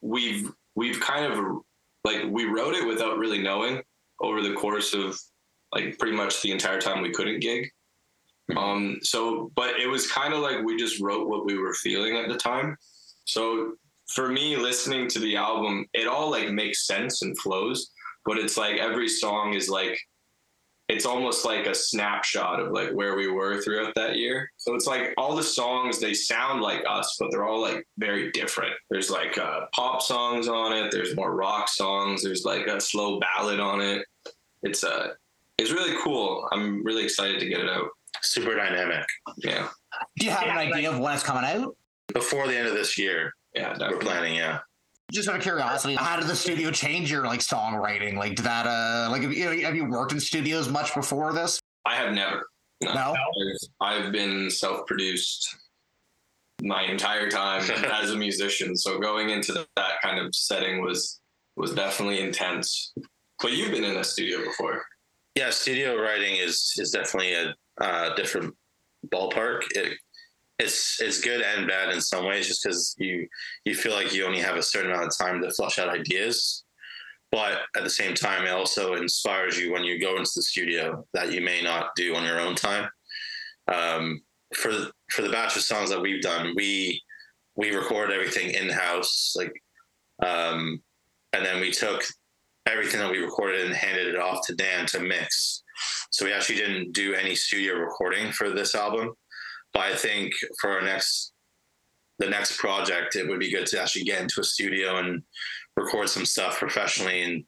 we've 0.00 0.50
we've 0.74 1.00
kind 1.00 1.32
of 1.32 1.38
like 2.04 2.24
we 2.30 2.44
wrote 2.44 2.74
it 2.74 2.86
without 2.86 3.18
really 3.18 3.42
knowing 3.42 3.82
over 4.20 4.42
the 4.42 4.54
course 4.54 4.94
of 4.94 5.18
like 5.74 5.98
pretty 5.98 6.16
much 6.16 6.40
the 6.42 6.50
entire 6.50 6.80
time 6.80 7.02
we 7.02 7.10
couldn't 7.10 7.40
gig 7.40 7.68
um 8.56 8.98
so 9.02 9.50
but 9.54 9.78
it 9.78 9.86
was 9.86 10.10
kind 10.10 10.32
of 10.32 10.40
like 10.40 10.64
we 10.64 10.76
just 10.76 11.00
wrote 11.00 11.28
what 11.28 11.44
we 11.44 11.58
were 11.58 11.74
feeling 11.74 12.16
at 12.16 12.28
the 12.28 12.36
time 12.36 12.76
so 13.28 13.74
for 14.14 14.28
me 14.28 14.56
listening 14.56 15.08
to 15.08 15.18
the 15.18 15.36
album 15.36 15.86
it 15.92 16.08
all 16.08 16.30
like 16.30 16.50
makes 16.50 16.86
sense 16.86 17.22
and 17.22 17.38
flows 17.38 17.90
but 18.24 18.38
it's 18.38 18.56
like 18.56 18.78
every 18.78 19.08
song 19.08 19.54
is 19.54 19.68
like 19.68 19.98
it's 20.88 21.04
almost 21.04 21.44
like 21.44 21.66
a 21.66 21.74
snapshot 21.74 22.60
of 22.60 22.72
like 22.72 22.90
where 22.92 23.14
we 23.14 23.28
were 23.28 23.60
throughout 23.60 23.94
that 23.94 24.16
year. 24.16 24.50
So 24.56 24.74
it's 24.74 24.86
like 24.86 25.12
all 25.18 25.36
the 25.36 25.42
songs 25.42 26.00
they 26.00 26.14
sound 26.14 26.62
like 26.62 26.82
us, 26.88 27.16
but 27.20 27.30
they're 27.30 27.46
all 27.46 27.60
like 27.60 27.86
very 27.98 28.32
different. 28.32 28.72
There's 28.90 29.10
like 29.10 29.36
uh, 29.36 29.66
pop 29.74 30.00
songs 30.00 30.48
on 30.48 30.72
it. 30.72 30.90
There's 30.90 31.14
more 31.14 31.34
rock 31.34 31.68
songs. 31.68 32.22
There's 32.22 32.44
like 32.44 32.66
a 32.66 32.80
slow 32.80 33.20
ballad 33.20 33.60
on 33.60 33.82
it. 33.82 34.06
It's 34.62 34.82
uh, 34.82 35.08
it's 35.58 35.72
really 35.72 35.94
cool. 36.02 36.48
I'm 36.52 36.82
really 36.84 37.04
excited 37.04 37.38
to 37.40 37.48
get 37.48 37.60
it 37.60 37.68
out. 37.68 37.88
Super 38.22 38.54
dynamic. 38.56 39.04
Yeah, 39.36 39.68
Do 40.18 40.26
you 40.26 40.32
have 40.32 40.44
an 40.44 40.56
idea 40.56 40.90
of 40.90 40.98
when 40.98 41.12
it's 41.12 41.22
coming 41.22 41.44
out? 41.44 41.76
Before 42.12 42.46
the 42.46 42.56
end 42.56 42.66
of 42.68 42.74
this 42.74 42.98
year, 42.98 43.32
yeah, 43.54 43.76
we're 43.78 43.98
planning. 43.98 44.36
Yeah. 44.36 44.60
Just 45.10 45.28
out 45.28 45.36
of 45.36 45.42
curiosity, 45.42 45.94
how 45.94 46.18
did 46.18 46.26
the 46.26 46.36
studio 46.36 46.70
change 46.70 47.10
your 47.10 47.24
like 47.24 47.40
songwriting? 47.40 48.16
Like, 48.16 48.34
did 48.34 48.44
that 48.44 48.66
uh, 48.66 49.08
like 49.10 49.22
have 49.22 49.32
you, 49.32 49.64
have 49.64 49.74
you 49.74 49.86
worked 49.86 50.12
in 50.12 50.20
studios 50.20 50.68
much 50.68 50.94
before 50.94 51.32
this? 51.32 51.60
I 51.86 51.96
have 51.96 52.12
never. 52.12 52.46
No, 52.82 52.92
No. 52.92 53.14
I've, 53.80 54.04
I've 54.04 54.12
been 54.12 54.50
self-produced 54.50 55.56
my 56.62 56.82
entire 56.82 57.30
time 57.30 57.62
as 57.92 58.10
a 58.10 58.16
musician. 58.16 58.76
So 58.76 58.98
going 58.98 59.30
into 59.30 59.66
that 59.76 60.02
kind 60.02 60.18
of 60.18 60.34
setting 60.34 60.82
was 60.82 61.20
was 61.56 61.72
definitely 61.72 62.20
intense. 62.20 62.92
But 63.40 63.52
you've 63.52 63.70
been 63.70 63.84
in 63.84 63.96
a 63.96 64.04
studio 64.04 64.44
before. 64.44 64.84
Yeah, 65.34 65.50
studio 65.50 65.96
writing 65.96 66.36
is 66.36 66.74
is 66.76 66.90
definitely 66.90 67.34
a 67.34 67.54
uh, 67.80 68.14
different 68.14 68.54
ballpark. 69.12 69.62
It, 69.70 69.98
it's 70.58 71.00
it's 71.00 71.20
good 71.20 71.42
and 71.42 71.68
bad 71.68 71.92
in 71.92 72.00
some 72.00 72.24
ways, 72.24 72.46
just 72.48 72.62
because 72.62 72.94
you 72.98 73.28
you 73.64 73.74
feel 73.74 73.92
like 73.92 74.14
you 74.14 74.26
only 74.26 74.40
have 74.40 74.56
a 74.56 74.62
certain 74.62 74.90
amount 74.90 75.06
of 75.06 75.18
time 75.18 75.40
to 75.42 75.50
flush 75.52 75.78
out 75.78 75.88
ideas, 75.88 76.64
but 77.30 77.60
at 77.76 77.84
the 77.84 77.90
same 77.90 78.14
time, 78.14 78.46
it 78.46 78.50
also 78.50 78.94
inspires 78.94 79.58
you 79.58 79.72
when 79.72 79.84
you 79.84 80.00
go 80.00 80.16
into 80.16 80.30
the 80.34 80.42
studio 80.42 81.04
that 81.14 81.32
you 81.32 81.40
may 81.40 81.62
not 81.62 81.94
do 81.96 82.14
on 82.14 82.24
your 82.24 82.40
own 82.40 82.54
time. 82.54 82.88
Um, 83.72 84.22
for 84.54 84.72
for 85.10 85.22
the 85.22 85.30
batch 85.30 85.56
of 85.56 85.62
songs 85.62 85.90
that 85.90 86.00
we've 86.00 86.22
done, 86.22 86.54
we 86.56 87.02
we 87.54 87.74
record 87.74 88.10
everything 88.10 88.50
in 88.50 88.68
house, 88.68 89.34
like, 89.36 89.52
um, 90.24 90.80
and 91.32 91.44
then 91.44 91.60
we 91.60 91.70
took 91.70 92.02
everything 92.66 93.00
that 93.00 93.10
we 93.10 93.18
recorded 93.18 93.66
and 93.66 93.74
handed 93.74 94.06
it 94.06 94.18
off 94.18 94.46
to 94.46 94.54
Dan 94.54 94.86
to 94.86 95.00
mix. 95.00 95.62
So 96.10 96.24
we 96.24 96.32
actually 96.32 96.56
didn't 96.56 96.92
do 96.92 97.14
any 97.14 97.34
studio 97.34 97.74
recording 97.74 98.32
for 98.32 98.50
this 98.50 98.74
album. 98.74 99.14
But 99.74 99.80
I 99.82 99.96
think 99.96 100.32
for 100.60 100.70
our 100.70 100.82
next 100.82 101.32
the 102.18 102.28
next 102.28 102.58
project, 102.58 103.14
it 103.14 103.28
would 103.28 103.38
be 103.38 103.50
good 103.50 103.66
to 103.68 103.80
actually 103.80 104.04
get 104.04 104.20
into 104.20 104.40
a 104.40 104.44
studio 104.44 104.96
and 104.96 105.22
record 105.76 106.08
some 106.08 106.24
stuff 106.26 106.58
professionally 106.58 107.22
and 107.22 107.44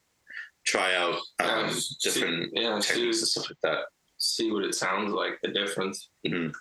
try 0.65 0.95
out 0.95 1.15
um, 1.39 1.65
Yeah, 1.65 1.69
see- 1.71 1.95
different 2.09 2.49
yeah, 2.53 2.79
see, 2.79 2.93
techniques 2.93 3.17
and 3.19 3.27
stuff 3.27 3.49
like 3.49 3.57
that. 3.63 3.79
see 4.17 4.49
what 4.51 4.63
it 4.63 4.73
sounds 4.75 5.11
like, 5.11 5.33
the 5.43 5.49
difference. 5.51 6.09
Mhm. 6.25 6.53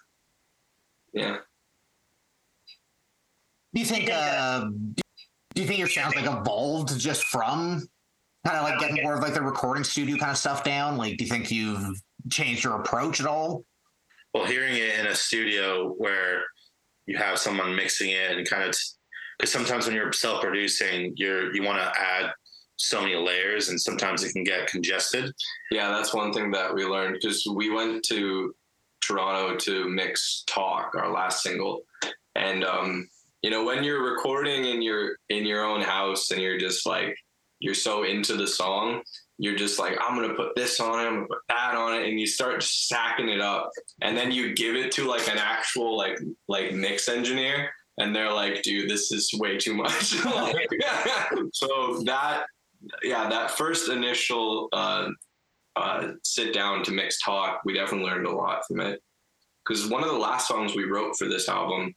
Yeah. 1.12 1.36
Do 3.74 3.80
you 3.80 3.86
think? 3.86 4.10
Uh, 4.12 4.64
do 5.54 5.62
you 5.62 5.66
think 5.68 5.78
your 5.78 5.88
sounds 5.88 6.14
like 6.16 6.24
evolved 6.26 6.98
just 6.98 7.24
from 7.26 7.86
kind 8.46 8.56
of 8.56 8.64
like 8.64 8.80
getting 8.80 9.02
more 9.02 9.14
of 9.14 9.20
like 9.22 9.34
the 9.34 9.42
recording 9.42 9.84
studio 9.84 10.16
kind 10.16 10.30
of 10.32 10.38
stuff 10.38 10.64
down? 10.64 10.96
Like, 10.96 11.16
do 11.18 11.24
you 11.24 11.30
think 11.30 11.50
you've 11.50 12.00
changed 12.30 12.64
your 12.64 12.80
approach 12.80 13.20
at 13.20 13.26
all? 13.26 13.64
Well, 14.34 14.46
hearing 14.46 14.76
it 14.76 14.98
in 14.98 15.06
a 15.06 15.14
studio 15.14 15.94
where 15.98 16.42
you 17.06 17.16
have 17.16 17.38
someone 17.38 17.74
mixing 17.74 18.10
it 18.10 18.36
and 18.36 18.48
kind 18.48 18.62
of 18.62 18.76
because 19.38 19.52
sometimes 19.52 19.86
when 19.86 19.96
you're 19.96 20.12
self-producing, 20.12 21.14
you're 21.16 21.54
you 21.54 21.62
want 21.62 21.78
to 21.78 22.00
add 22.00 22.32
so 22.76 23.00
many 23.00 23.14
layers, 23.14 23.68
and 23.68 23.80
sometimes 23.80 24.22
it 24.22 24.32
can 24.32 24.44
get 24.44 24.66
congested. 24.66 25.32
Yeah, 25.70 25.90
that's 25.90 26.14
one 26.14 26.32
thing 26.32 26.50
that 26.52 26.74
we 26.74 26.84
learned 26.84 27.18
because 27.20 27.46
we 27.46 27.70
went 27.70 28.04
to 28.04 28.54
Toronto 29.02 29.56
to 29.56 29.88
mix 29.88 30.44
Talk, 30.46 30.94
our 30.94 31.12
last 31.12 31.42
single. 31.42 31.82
And 32.36 32.64
um, 32.64 33.08
you 33.42 33.50
know, 33.50 33.64
when 33.64 33.82
you're 33.82 34.10
recording 34.10 34.66
in 34.66 34.82
your 34.82 35.16
in 35.28 35.44
your 35.44 35.64
own 35.64 35.80
house 35.80 36.30
and 36.30 36.40
you're 36.40 36.58
just 36.58 36.86
like 36.86 37.16
you're 37.58 37.74
so 37.74 38.04
into 38.04 38.36
the 38.36 38.46
song, 38.46 39.02
you're 39.40 39.56
just 39.56 39.78
like, 39.78 39.96
I'm 40.00 40.14
gonna 40.20 40.34
put 40.34 40.54
this 40.54 40.80
on 40.80 41.00
it, 41.00 41.08
I'm 41.08 41.14
gonna 41.14 41.26
put 41.26 41.38
that 41.48 41.74
on 41.74 41.94
it, 41.94 42.06
and 42.06 42.20
you 42.20 42.26
start 42.26 42.62
stacking 42.62 43.30
it 43.30 43.40
up. 43.40 43.70
And 44.02 44.14
then 44.14 44.30
you 44.30 44.54
give 44.54 44.76
it 44.76 44.92
to 44.92 45.06
like 45.08 45.28
an 45.28 45.38
actual 45.38 45.96
like 45.96 46.18
like 46.46 46.74
mix 46.74 47.08
engineer, 47.08 47.70
and 47.98 48.14
they're 48.14 48.30
like, 48.32 48.62
dude, 48.62 48.90
this 48.90 49.10
is 49.10 49.32
way 49.34 49.56
too 49.56 49.72
much. 49.74 49.92
so 51.54 52.02
that 52.04 52.44
yeah, 53.02 53.30
that 53.30 53.52
first 53.52 53.88
initial 53.88 54.68
uh, 54.74 55.08
uh, 55.76 56.08
sit 56.22 56.52
down 56.52 56.82
to 56.84 56.92
mix 56.92 57.18
talk, 57.22 57.62
we 57.64 57.72
definitely 57.72 58.10
learned 58.10 58.26
a 58.26 58.30
lot 58.30 58.66
from 58.68 58.80
it. 58.80 59.02
Because 59.66 59.88
one 59.88 60.02
of 60.02 60.10
the 60.10 60.18
last 60.18 60.48
songs 60.48 60.74
we 60.74 60.84
wrote 60.84 61.16
for 61.16 61.28
this 61.28 61.48
album 61.48 61.94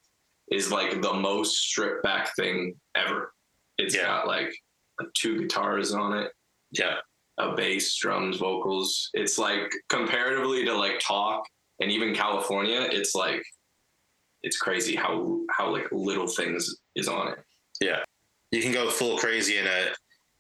is 0.50 0.72
like 0.72 1.02
the 1.02 1.14
most 1.14 1.58
stripped 1.58 2.04
back 2.04 2.34
thing 2.36 2.76
ever. 2.96 3.34
It's 3.78 3.96
Yeah. 3.96 4.04
got 4.04 4.28
like 4.28 4.54
two 5.14 5.40
guitars 5.40 5.94
on 5.94 6.18
it, 6.18 6.32
Yeah, 6.72 6.98
a 7.38 7.56
bass, 7.56 7.96
drums, 7.98 8.38
vocals. 8.38 9.10
It's 9.14 9.38
like 9.38 9.72
comparatively 9.90 10.66
to 10.66 10.74
like 10.74 11.00
talk 11.00 11.44
and 11.80 11.92
even 11.92 12.14
California, 12.14 12.88
it's 12.92 13.16
like 13.16 13.44
it's 14.42 14.58
crazy 14.58 14.96
how 14.96 15.40
how 15.52 15.72
like 15.72 15.88
little 15.92 16.28
things 16.28 16.78
is 16.96 17.08
on 17.08 17.30
it. 17.30 17.40
Yeah. 17.82 18.04
You 18.52 18.62
can 18.62 18.72
go 18.72 18.90
full 18.90 19.18
crazy 19.18 19.58
in 19.58 19.66
a 19.66 19.88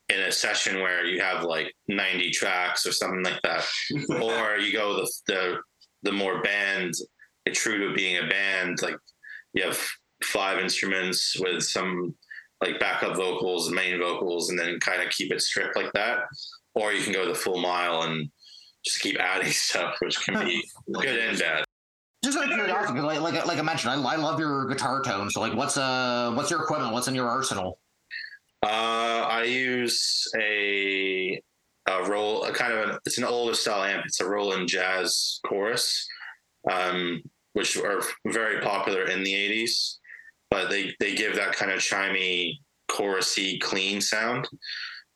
in 0.09 0.21
a 0.21 0.31
session 0.31 0.81
where 0.81 1.05
you 1.05 1.21
have 1.21 1.43
like 1.43 1.73
90 1.87 2.29
tracks 2.31 2.85
or 2.85 2.91
something 2.91 3.23
like 3.23 3.41
that, 3.43 3.65
or 4.21 4.57
you 4.57 4.71
go 4.71 4.95
the 4.95 5.11
the 5.27 5.57
the 6.03 6.11
more 6.11 6.41
band, 6.41 6.93
true 7.53 7.87
to 7.87 7.95
being 7.95 8.23
a 8.23 8.27
band, 8.27 8.81
like 8.81 8.97
you 9.53 9.63
have 9.63 9.79
five 10.23 10.59
instruments 10.59 11.35
with 11.39 11.63
some 11.63 12.15
like 12.61 12.79
backup 12.79 13.17
vocals, 13.17 13.71
main 13.71 13.99
vocals, 13.99 14.49
and 14.49 14.59
then 14.59 14.79
kind 14.79 15.01
of 15.01 15.09
keep 15.09 15.31
it 15.31 15.41
stripped 15.41 15.75
like 15.75 15.91
that. 15.93 16.19
Or 16.75 16.91
you 16.91 17.03
can 17.03 17.13
go 17.13 17.27
the 17.27 17.35
full 17.35 17.59
mile 17.59 18.03
and 18.03 18.29
just 18.83 18.99
keep 18.99 19.19
adding 19.19 19.51
stuff, 19.51 19.95
which 19.99 20.19
can 20.23 20.45
be 20.45 20.63
good 20.91 21.19
and 21.19 21.39
bad. 21.39 21.63
Just 22.23 22.37
out 22.37 22.45
of 22.45 22.51
curiosity, 22.51 23.01
like, 23.01 23.19
like, 23.19 23.45
like 23.45 23.59
I 23.59 23.61
mentioned, 23.61 23.91
I, 23.91 24.13
I 24.13 24.15
love 24.15 24.39
your 24.39 24.65
guitar 24.67 25.01
tone. 25.01 25.29
So, 25.29 25.41
like, 25.41 25.53
what's 25.55 25.75
uh, 25.75 26.31
what's 26.35 26.49
your 26.49 26.61
equipment? 26.61 26.93
What's 26.93 27.09
in 27.09 27.15
your 27.15 27.27
arsenal? 27.27 27.79
Uh, 28.63 29.27
I 29.29 29.43
use 29.43 30.25
a 30.39 31.41
a 31.87 32.03
roll, 32.05 32.45
a 32.45 32.53
kind 32.53 32.71
of 32.71 32.89
an, 32.89 32.97
it's 33.05 33.17
an 33.17 33.25
older 33.25 33.53
style 33.53 33.83
amp. 33.83 34.05
It's 34.05 34.21
a 34.21 34.25
Roland 34.25 34.69
Jazz 34.69 35.41
Chorus, 35.45 36.07
um, 36.71 37.21
which 37.53 37.75
are 37.75 38.01
very 38.27 38.61
popular 38.61 39.03
in 39.03 39.23
the 39.23 39.33
'80s. 39.33 39.97
But 40.49 40.69
they 40.69 40.95
they 41.01 41.15
give 41.15 41.35
that 41.35 41.57
kind 41.57 41.71
of 41.71 41.79
chimey, 41.79 42.59
chorusy, 42.89 43.59
clean 43.59 43.99
sound. 43.99 44.47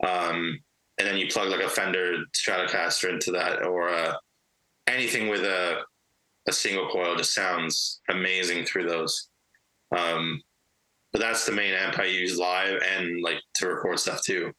Um, 0.05 0.59
and 0.97 1.07
then 1.07 1.17
you 1.17 1.27
plug 1.27 1.49
like 1.49 1.63
a 1.63 1.69
Fender 1.69 2.23
Stratocaster 2.35 3.09
into 3.11 3.31
that, 3.31 3.65
or 3.65 3.89
uh, 3.89 4.13
anything 4.87 5.29
with 5.29 5.41
a 5.43 5.81
a 6.47 6.53
single 6.53 6.89
coil 6.89 7.15
just 7.15 7.33
sounds 7.33 8.01
amazing 8.09 8.65
through 8.65 8.87
those. 8.87 9.29
Um, 9.95 10.41
but 11.11 11.19
that's 11.19 11.45
the 11.45 11.51
main 11.51 11.73
amp 11.73 11.99
I 11.99 12.05
use 12.05 12.37
live 12.37 12.81
and 12.95 13.21
like 13.21 13.41
to 13.55 13.67
record 13.67 13.99
stuff 13.99 14.21
too. 14.23 14.51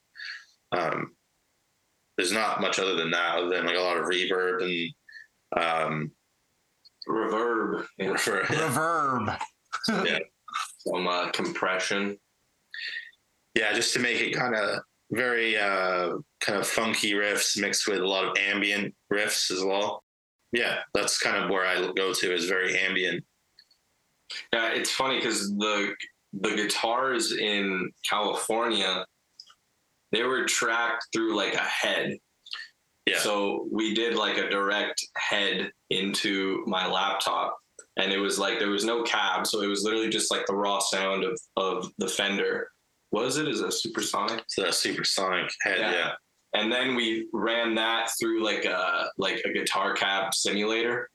Um, 0.72 1.14
there's 2.16 2.32
not 2.32 2.60
much 2.60 2.78
other 2.78 2.94
than 2.94 3.10
that, 3.12 3.38
other 3.38 3.48
than 3.48 3.64
like 3.64 3.76
a 3.76 3.80
lot 3.80 3.96
of 3.96 4.04
reverb 4.04 4.62
and 4.62 5.64
um, 5.64 6.12
Reverb, 7.08 7.86
yeah. 7.96 8.08
reverb. 8.08 8.42
Reverb. 8.44 9.38
yeah, 10.06 10.18
some 10.86 11.06
uh, 11.06 11.30
compression. 11.30 12.18
yeah, 13.54 13.72
just 13.72 13.94
to 13.94 13.98
make 13.98 14.20
it 14.20 14.34
kind 14.34 14.54
of 14.54 14.80
very 15.10 15.56
uh, 15.56 16.10
kind 16.40 16.58
of 16.58 16.66
funky 16.66 17.12
riffs 17.12 17.58
mixed 17.58 17.88
with 17.88 17.98
a 17.98 18.06
lot 18.06 18.24
of 18.24 18.36
ambient 18.38 18.94
riffs 19.12 19.50
as 19.50 19.64
well. 19.64 20.02
Yeah, 20.52 20.78
that's 20.94 21.18
kind 21.18 21.42
of 21.42 21.50
where 21.50 21.66
I 21.66 21.92
go 21.92 22.12
to 22.12 22.34
is 22.34 22.46
very 22.46 22.78
ambient. 22.78 23.24
Yeah, 24.52 24.72
it's 24.72 24.92
funny 24.92 25.16
because 25.16 25.48
the 25.56 25.94
the 26.32 26.54
guitars 26.54 27.32
in 27.32 27.90
California, 28.08 29.04
they 30.12 30.22
were 30.22 30.44
tracked 30.44 31.06
through 31.12 31.36
like 31.36 31.54
a 31.54 31.58
head. 31.58 32.16
Yeah. 33.06 33.18
So 33.18 33.66
we 33.72 33.94
did 33.94 34.14
like 34.14 34.36
a 34.36 34.50
direct 34.50 35.02
head 35.16 35.70
into 35.88 36.62
my 36.66 36.86
laptop, 36.86 37.56
and 37.96 38.12
it 38.12 38.18
was 38.18 38.38
like 38.38 38.58
there 38.58 38.70
was 38.70 38.84
no 38.84 39.02
cab, 39.02 39.46
so 39.46 39.62
it 39.62 39.66
was 39.66 39.82
literally 39.82 40.10
just 40.10 40.30
like 40.30 40.46
the 40.46 40.56
raw 40.56 40.78
sound 40.78 41.24
of 41.24 41.38
of 41.56 41.90
the 41.98 42.08
Fender. 42.08 42.68
What 43.10 43.26
is 43.26 43.36
it? 43.38 43.48
Is 43.48 43.60
it 43.60 43.68
a 43.68 43.72
supersonic? 43.72 44.40
It's 44.40 44.56
that 44.56 44.74
supersonic 44.74 45.50
head, 45.62 45.78
Yeah. 45.80 45.92
yeah. 45.92 46.10
And 46.54 46.72
then 46.72 46.94
we 46.94 47.26
ran 47.32 47.74
that 47.74 48.10
through 48.18 48.42
like 48.42 48.64
a 48.64 49.10
like 49.18 49.42
a 49.44 49.52
guitar 49.52 49.92
cab 49.94 50.32
simulator. 50.34 51.08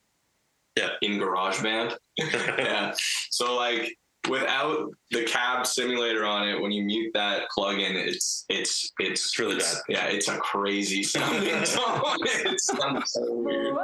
Yeah. 0.75 0.89
In 1.01 1.13
GarageBand. 1.19 1.95
yeah. 2.17 2.93
So 3.31 3.55
like 3.55 3.95
without 4.29 4.89
the 5.11 5.23
cab 5.25 5.65
simulator 5.67 6.23
on 6.25 6.47
it, 6.47 6.59
when 6.61 6.71
you 6.71 6.83
mute 6.83 7.11
that 7.15 7.43
plugin, 7.57 7.95
it's 7.95 8.45
it's 8.49 8.91
it's 8.99 9.21
It's 9.25 9.39
really 9.39 9.57
bad. 9.57 9.75
Yeah, 9.89 10.05
it's 10.05 10.27
a 10.29 10.37
crazy 10.37 11.03
sounding 11.03 11.65
song. 11.65 12.15
it 12.21 12.59
sounds 12.61 13.11
so 13.11 13.25
weird. 13.31 13.75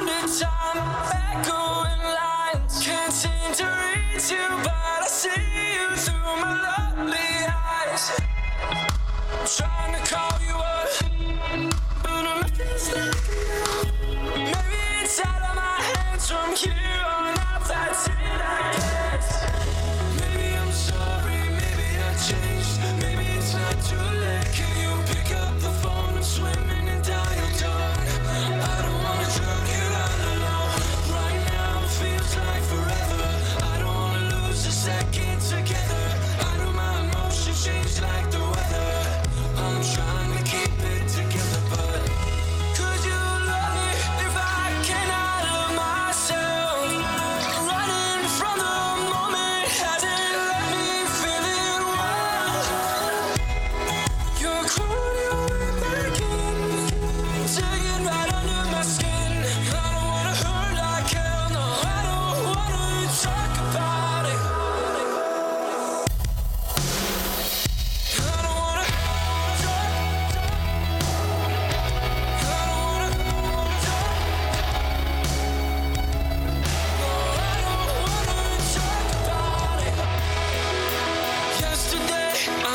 Maybe 0.00 0.12
it's 15.02 15.20
out 15.20 15.42
of 15.42 15.56
my 15.56 15.80
hands 15.80 16.30
from 16.30 16.54
cue 16.54 16.72
on 16.72 17.38
outside 17.38 17.94
I'm 20.56 20.72
sorry, 20.72 21.40
maybe 21.58 21.88
I 22.00 22.14
changed. 22.26 22.80
Maybe 23.02 23.26
it's 23.38 23.52
not 23.54 23.76
too 23.82 23.96
late. 24.20 24.48
Can 24.54 24.70
you 24.80 25.09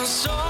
Yesterday, 0.05 0.44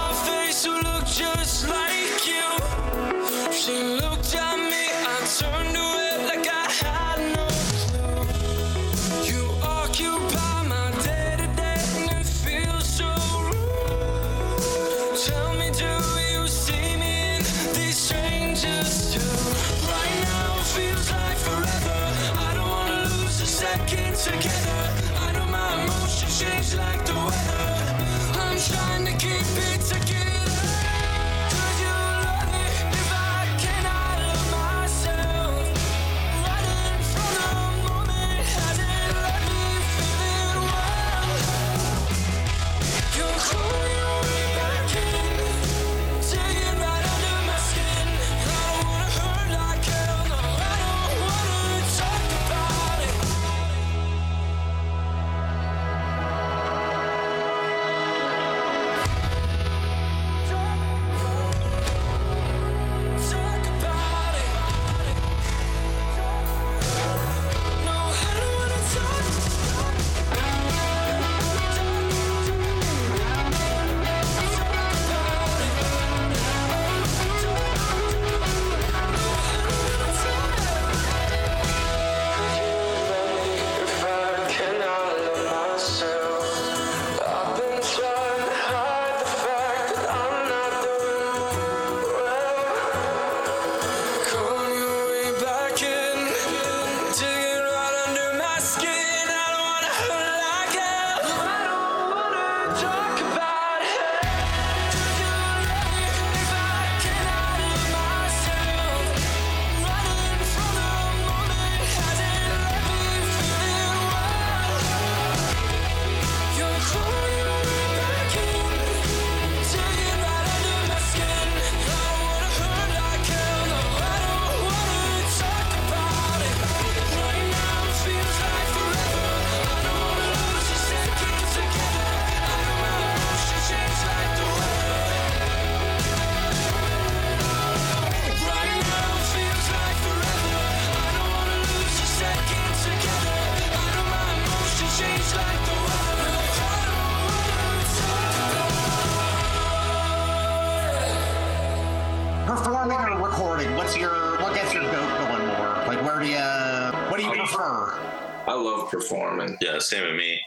Yeah, 159.61 159.79
same 159.79 160.07
with 160.07 160.15
me. 160.15 160.39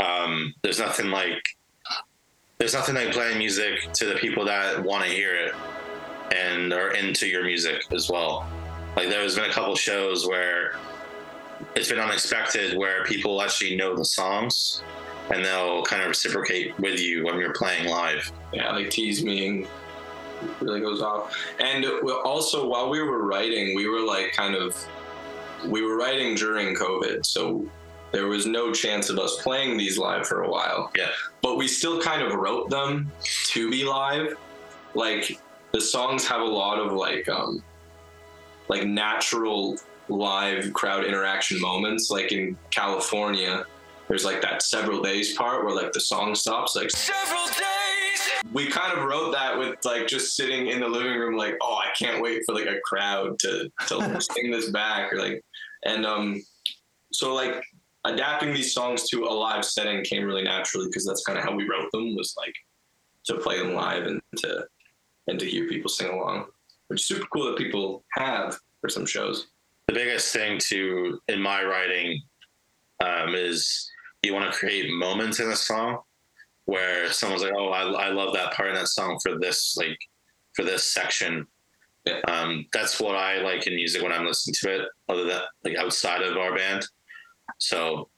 Um, 0.00 0.54
there's 0.62 0.78
nothing 0.78 1.10
like 1.10 1.42
there's 2.58 2.74
nothing 2.74 2.94
like 2.94 3.12
playing 3.12 3.38
music 3.38 3.92
to 3.94 4.06
the 4.06 4.14
people 4.14 4.44
that 4.44 4.82
want 4.82 5.04
to 5.04 5.10
hear 5.10 5.34
it 5.34 5.54
and 6.34 6.72
are 6.72 6.92
into 6.92 7.26
your 7.26 7.44
music 7.44 7.82
as 7.92 8.08
well. 8.08 8.46
Like 8.96 9.08
there's 9.08 9.34
been 9.34 9.50
a 9.50 9.52
couple 9.52 9.74
shows 9.74 10.26
where 10.26 10.76
it's 11.74 11.88
been 11.88 11.98
unexpected 11.98 12.78
where 12.78 13.04
people 13.04 13.42
actually 13.42 13.76
know 13.76 13.96
the 13.96 14.04
songs 14.04 14.82
and 15.32 15.44
they'll 15.44 15.82
kind 15.82 16.02
of 16.02 16.08
reciprocate 16.08 16.78
with 16.78 17.00
you 17.00 17.24
when 17.24 17.38
you're 17.38 17.52
playing 17.52 17.88
live. 17.88 18.30
Yeah, 18.52 18.72
like 18.72 18.90
tease 18.90 19.24
me 19.24 19.46
and 19.46 19.66
really 20.60 20.80
goes 20.80 21.02
off. 21.02 21.36
And 21.58 21.84
also 22.24 22.68
while 22.68 22.88
we 22.88 23.02
were 23.02 23.24
writing, 23.26 23.74
we 23.74 23.88
were 23.88 24.00
like 24.00 24.32
kind 24.32 24.54
of 24.54 24.76
we 25.66 25.82
were 25.82 25.96
writing 25.96 26.34
during 26.34 26.74
COVID, 26.74 27.24
so 27.24 27.66
there 28.14 28.28
was 28.28 28.46
no 28.46 28.72
chance 28.72 29.10
of 29.10 29.18
us 29.18 29.42
playing 29.42 29.76
these 29.76 29.98
live 29.98 30.24
for 30.26 30.44
a 30.44 30.48
while. 30.48 30.92
Yeah. 30.96 31.08
But 31.42 31.56
we 31.56 31.66
still 31.66 32.00
kind 32.00 32.22
of 32.22 32.32
wrote 32.34 32.70
them 32.70 33.10
to 33.48 33.68
be 33.68 33.84
live. 33.84 34.36
Like 34.94 35.40
the 35.72 35.80
songs 35.80 36.24
have 36.28 36.40
a 36.40 36.44
lot 36.44 36.78
of 36.78 36.92
like 36.92 37.28
um 37.28 37.60
like 38.68 38.86
natural 38.86 39.76
live 40.08 40.72
crowd 40.72 41.04
interaction 41.04 41.60
moments. 41.60 42.08
Like 42.08 42.30
in 42.30 42.56
California, 42.70 43.66
there's 44.06 44.24
like 44.24 44.40
that 44.42 44.62
several 44.62 45.02
days 45.02 45.34
part 45.36 45.64
where 45.64 45.74
like 45.74 45.90
the 45.92 46.00
song 46.00 46.36
stops 46.36 46.76
like 46.76 46.90
Several 46.92 47.46
days. 47.46 48.44
we 48.52 48.68
kind 48.68 48.96
of 48.96 49.06
wrote 49.06 49.32
that 49.32 49.58
with 49.58 49.84
like 49.84 50.06
just 50.06 50.36
sitting 50.36 50.68
in 50.68 50.78
the 50.80 50.88
living 50.88 51.18
room 51.18 51.36
like 51.36 51.56
oh 51.62 51.76
i 51.76 51.88
can't 51.98 52.22
wait 52.22 52.42
for 52.44 52.54
like 52.54 52.66
a 52.66 52.78
crowd 52.84 53.38
to 53.38 53.70
to 53.88 54.20
sing 54.34 54.50
this 54.50 54.68
back 54.70 55.10
or 55.12 55.18
like 55.18 55.42
and 55.86 56.04
um 56.04 56.42
so 57.12 57.34
like 57.34 57.64
adapting 58.04 58.52
these 58.52 58.72
songs 58.72 59.08
to 59.08 59.24
a 59.24 59.32
live 59.32 59.64
setting 59.64 60.04
came 60.04 60.24
really 60.24 60.42
naturally 60.42 60.86
because 60.86 61.06
that's 61.06 61.24
kind 61.24 61.38
of 61.38 61.44
how 61.44 61.54
we 61.54 61.68
wrote 61.68 61.90
them 61.92 62.14
was 62.14 62.34
like 62.36 62.54
to 63.24 63.36
play 63.38 63.58
them 63.58 63.74
live 63.74 64.06
and 64.06 64.20
to 64.36 64.64
and 65.28 65.38
to 65.38 65.46
hear 65.46 65.68
people 65.68 65.88
sing 65.88 66.10
along 66.10 66.46
which 66.88 67.00
is 67.00 67.06
super 67.06 67.26
cool 67.32 67.46
that 67.46 67.56
people 67.56 68.04
have 68.12 68.58
for 68.80 68.88
some 68.88 69.06
shows 69.06 69.48
the 69.88 69.94
biggest 69.94 70.32
thing 70.32 70.58
to 70.58 71.18
in 71.28 71.40
my 71.40 71.62
writing 71.62 72.20
um, 73.02 73.34
is 73.34 73.90
you 74.22 74.32
want 74.32 74.50
to 74.50 74.58
create 74.58 74.90
moments 74.92 75.40
in 75.40 75.50
a 75.50 75.56
song 75.56 75.98
where 76.64 77.10
someone's 77.10 77.42
like, 77.42 77.52
"Oh, 77.56 77.68
I, 77.68 78.06
I 78.06 78.08
love 78.08 78.32
that 78.34 78.54
part 78.54 78.70
in 78.70 78.74
that 78.74 78.88
song 78.88 79.18
for 79.22 79.38
this 79.38 79.76
like 79.76 79.98
for 80.54 80.64
this 80.64 80.86
section." 80.86 81.46
Yeah. 82.04 82.20
Um, 82.28 82.66
that's 82.72 83.00
what 83.00 83.16
I 83.16 83.40
like 83.40 83.66
in 83.66 83.74
music 83.74 84.02
when 84.02 84.12
I'm 84.12 84.26
listening 84.26 84.54
to 84.60 84.82
it, 84.82 84.88
other 85.08 85.24
than 85.24 85.40
like 85.64 85.76
outside 85.76 86.22
of 86.22 86.36
our 86.36 86.54
band. 86.54 86.86
So 87.58 88.08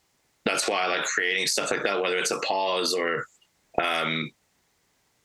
that's 0.44 0.68
why 0.68 0.82
I 0.82 0.86
like 0.86 1.04
creating 1.04 1.46
stuff 1.46 1.70
like 1.70 1.82
that, 1.82 2.00
whether 2.00 2.16
it's 2.16 2.30
a 2.30 2.40
pause 2.40 2.94
or 2.94 3.24
um, 3.82 4.30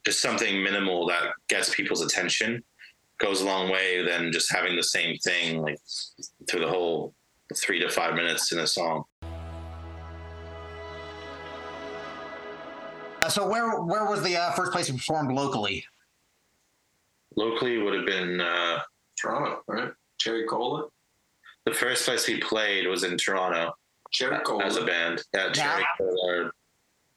just 0.05 0.21
something 0.21 0.63
minimal 0.63 1.07
that 1.07 1.33
gets 1.47 1.73
people's 1.73 2.01
attention 2.01 2.63
goes 3.19 3.41
a 3.41 3.45
long 3.45 3.69
way 3.69 4.03
than 4.03 4.31
just 4.31 4.51
having 4.51 4.75
the 4.75 4.83
same 4.83 5.15
thing 5.17 5.61
like 5.61 5.77
through 6.49 6.59
the 6.59 6.67
whole 6.67 7.13
three 7.55 7.79
to 7.79 7.87
five 7.87 8.15
minutes 8.15 8.51
in 8.51 8.59
a 8.59 8.67
song. 8.67 9.03
Uh, 13.21 13.29
so 13.29 13.47
where 13.47 13.79
where 13.81 14.05
was 14.05 14.23
the 14.23 14.35
uh, 14.35 14.51
first 14.53 14.71
place 14.71 14.89
you 14.89 14.95
performed 14.95 15.31
locally? 15.31 15.85
Locally 17.35 17.77
would 17.77 17.93
have 17.93 18.07
been 18.07 18.41
uh, 18.41 18.79
toronto 19.15 19.61
right 19.67 19.91
cherry 20.17 20.45
cola 20.47 20.87
the 21.65 21.73
first 21.73 22.05
place 22.05 22.27
we 22.27 22.39
played 22.39 22.87
was 22.87 23.03
in 23.03 23.17
Toronto 23.17 23.73
cherry 24.11 24.39
cola 24.43 24.65
as 24.65 24.77
a 24.77 24.85
band. 24.85 25.23
Yeah, 25.33 25.51
Cherry 25.51 25.85
Cola 25.97 26.45
uh, 26.45 26.49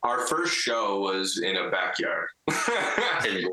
our 0.05 0.27
first 0.27 0.55
show 0.55 1.01
was 1.01 1.39
in 1.39 1.57
a 1.57 1.71
backyard 1.71 2.29
in 3.27 3.49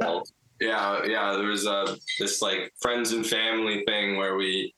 Yeah, 0.59 1.01
yeah. 1.05 1.33
There 1.33 1.47
was 1.47 1.65
a 1.65 1.97
this 2.19 2.41
like 2.41 2.73
friends 2.81 3.13
and 3.13 3.25
family 3.25 3.83
thing 3.87 4.17
where 4.17 4.35
we 4.35 4.73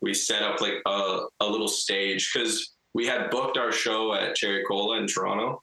we 0.00 0.14
set 0.14 0.42
up 0.42 0.60
like 0.60 0.74
a, 0.86 1.20
a 1.40 1.46
little 1.46 1.68
stage 1.68 2.30
because 2.32 2.76
we 2.94 3.06
had 3.06 3.30
booked 3.30 3.58
our 3.58 3.72
show 3.72 4.14
at 4.14 4.36
Cherry 4.36 4.64
Cola 4.64 4.98
in 4.98 5.06
Toronto, 5.06 5.62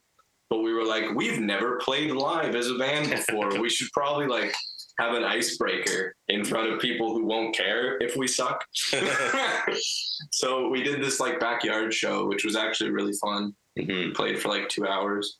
but 0.49 0.59
we 0.59 0.73
were 0.73 0.85
like, 0.85 1.05
we've 1.15 1.39
never 1.39 1.77
played 1.77 2.11
live 2.11 2.55
as 2.55 2.69
a 2.69 2.75
band 2.75 3.09
before. 3.09 3.59
we 3.59 3.69
should 3.69 3.91
probably 3.93 4.27
like 4.27 4.53
have 4.99 5.13
an 5.15 5.23
icebreaker 5.23 6.15
in 6.27 6.45
front 6.45 6.71
of 6.71 6.79
people 6.79 7.13
who 7.13 7.25
won't 7.25 7.55
care 7.55 7.97
if 8.01 8.15
we 8.15 8.27
suck. 8.27 8.63
so 10.31 10.69
we 10.69 10.83
did 10.83 11.01
this 11.01 11.19
like 11.19 11.39
backyard 11.39 11.93
show, 11.93 12.27
which 12.27 12.45
was 12.45 12.55
actually 12.55 12.91
really 12.91 13.13
fun. 13.13 13.55
Mhm. 13.77 14.13
Played 14.13 14.39
for 14.39 14.49
like 14.49 14.69
two 14.69 14.87
hours. 14.87 15.39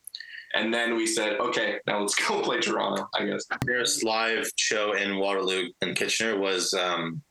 And 0.55 0.73
then 0.73 0.95
we 0.95 1.07
said, 1.07 1.39
okay, 1.39 1.79
now 1.87 1.99
let's 1.99 2.15
go 2.27 2.41
play 2.41 2.59
Toronto, 2.59 3.07
I 3.13 3.25
guess. 3.25 3.45
First 3.65 4.03
live 4.03 4.49
show 4.57 4.93
in 4.93 5.17
Waterloo 5.17 5.69
and 5.81 5.95
Kitchener 5.95 6.37
was 6.37 6.73
um, 6.73 7.21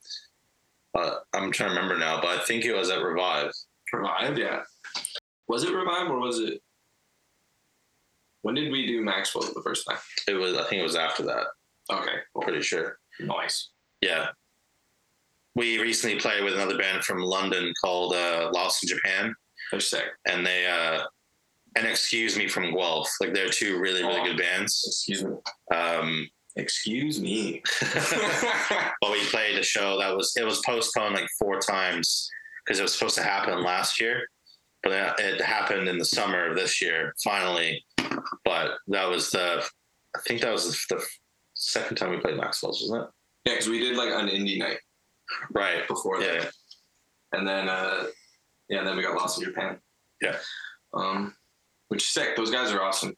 uh, 0.95 1.17
I'm 1.33 1.51
trying 1.51 1.71
to 1.71 1.75
remember 1.75 1.99
now, 1.99 2.21
but 2.21 2.39
I 2.39 2.45
think 2.45 2.65
it 2.65 2.75
was 2.75 2.91
at 2.91 3.03
Revive. 3.03 3.51
Revive, 3.93 4.39
yeah. 4.39 4.61
Was 5.49 5.65
it 5.65 5.75
Revive 5.75 6.11
or 6.11 6.19
was 6.19 6.39
it? 6.41 6.63
When 8.43 8.55
did 8.55 8.73
we 8.73 8.87
do 8.87 9.03
Maxwell 9.03 9.45
the 9.55 9.63
first 9.63 9.87
time? 9.89 9.99
It 10.27 10.35
was 10.35 10.55
I 10.57 10.65
think 10.65 10.81
it 10.81 10.85
was 10.85 10.97
after 10.97 11.23
that. 11.25 11.47
Okay, 11.91 12.17
well, 12.35 12.45
Pretty 12.45 12.63
sure. 12.63 12.99
nice. 13.21 13.71
Yeah. 14.01 14.29
We 15.55 15.79
recently 15.81 16.19
played 16.19 16.45
with 16.45 16.55
another 16.55 16.79
band 16.79 17.05
from 17.05 17.19
London 17.21 17.73
called 17.83 18.15
uh, 18.15 18.51
Lost 18.55 18.83
in 18.83 18.89
Japan, 18.89 19.35
They're 19.71 19.81
sick. 19.81 20.05
and 20.27 20.47
they 20.47 20.67
uh, 20.67 21.05
and 21.77 21.87
excuse 21.87 22.37
me 22.39 22.49
from 22.49 22.73
Guelph. 22.75 23.11
Like 23.21 23.35
they're 23.35 23.49
two 23.49 23.79
really 23.79 24.03
really 24.03 24.21
Oh. 24.21 24.25
good 24.25 24.39
bands. 24.39 24.83
Excuse 24.87 25.25
me. 25.25 25.37
Um, 25.75 26.29
Excuse 26.57 27.19
me. 27.21 27.63
but 29.01 29.11
we 29.11 29.25
played 29.27 29.59
a 29.59 29.63
show 29.63 29.99
that 29.99 30.15
was 30.17 30.35
it 30.37 30.45
was 30.45 30.61
postponed 30.65 31.15
like 31.15 31.29
four 31.39 31.59
times 31.61 32.31
because 32.65 32.79
it 32.79 32.83
was 32.83 32.93
supposed 32.95 33.15
to 33.17 33.23
happen 33.23 33.63
last 33.63 34.01
year, 34.01 34.27
but 34.83 34.93
it- 34.93 35.21
it 35.35 35.41
happened 35.41 35.89
in 35.89 35.99
the 35.99 36.05
summer 36.05 36.47
of 36.51 36.57
this 36.57 36.81
year 36.83 37.15
finally. 37.23 37.85
But 38.45 38.79
that 38.89 39.09
was 39.09 39.31
the 39.31 39.63
I 40.17 40.21
think 40.27 40.41
that 40.43 40.53
was 40.53 40.85
the 40.91 41.03
second 41.63 41.97
time 41.97 42.11
we 42.11 42.19
played 42.19 42.37
Maxwell's, 42.37 42.81
wasn't 42.83 43.03
it? 43.05 43.11
yeah, 43.45 43.53
because 43.55 43.69
we 43.69 43.79
did 43.79 43.97
like 43.97 44.11
an 44.11 44.29
indie 44.29 44.59
night 44.59 44.79
Right. 45.51 45.87
before 45.89 46.21
that, 46.21 46.35
Yeah. 46.35 46.51
and 47.33 47.47
then 47.47 47.69
uh, 47.69 48.07
yeah, 48.69 48.79
and 48.79 48.87
then 48.87 48.97
we 48.97 49.03
got 49.03 49.15
lost 49.17 49.39
in 49.39 49.45
Japan. 49.45 49.79
Yeah. 50.21 50.37
Um, 50.95 51.35
which 51.89 52.03
is 52.05 52.09
sick. 52.11 52.37
Those 52.37 52.51
guys 52.51 52.71
are 52.73 52.83
awesome. 52.83 53.15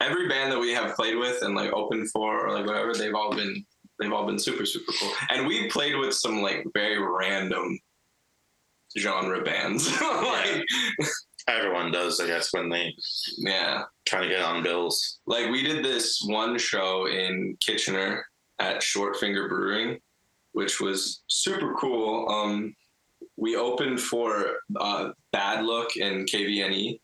Every 0.00 0.28
band 0.28 0.52
that 0.52 0.58
we 0.60 0.72
have 0.74 0.94
played 0.96 1.16
with 1.16 1.42
and 1.42 1.54
like 1.56 1.72
opened 1.72 2.10
for 2.10 2.46
or 2.46 2.52
like 2.52 2.66
whatever, 2.66 2.94
they've 2.94 3.14
all 3.14 3.34
been 3.34 3.64
they've 3.98 4.12
all 4.12 4.26
been 4.26 4.38
super 4.38 4.64
super 4.66 4.92
cool. 4.98 5.10
And 5.30 5.46
we 5.46 5.68
played 5.70 5.96
with 5.96 6.14
some 6.14 6.40
like 6.42 6.64
very 6.74 6.98
random 6.98 7.78
genre 8.98 9.42
bands. 9.42 9.88
like 10.00 10.64
Everyone 11.48 11.90
does, 11.90 12.20
I 12.20 12.26
guess, 12.26 12.52
when 12.52 12.68
they 12.68 12.94
yeah, 13.38 13.84
trying 14.06 14.24
to 14.24 14.28
get 14.28 14.42
on 14.42 14.62
bills. 14.62 15.18
like 15.26 15.50
we 15.50 15.62
did 15.62 15.84
this 15.84 16.22
one 16.26 16.58
show 16.58 17.06
in 17.08 17.56
Kitchener 17.64 18.24
at 18.58 18.82
Short 18.82 19.16
Finger 19.16 19.48
Brewing, 19.48 19.98
which 20.52 20.80
was 20.80 21.22
super 21.28 21.74
cool. 21.74 22.28
Um, 22.28 22.74
we 23.36 23.56
opened 23.56 24.00
for 24.00 24.56
uh, 24.78 25.10
Bad 25.32 25.64
Look 25.64 25.96
and 25.96 26.28
KVNE, 26.28 27.00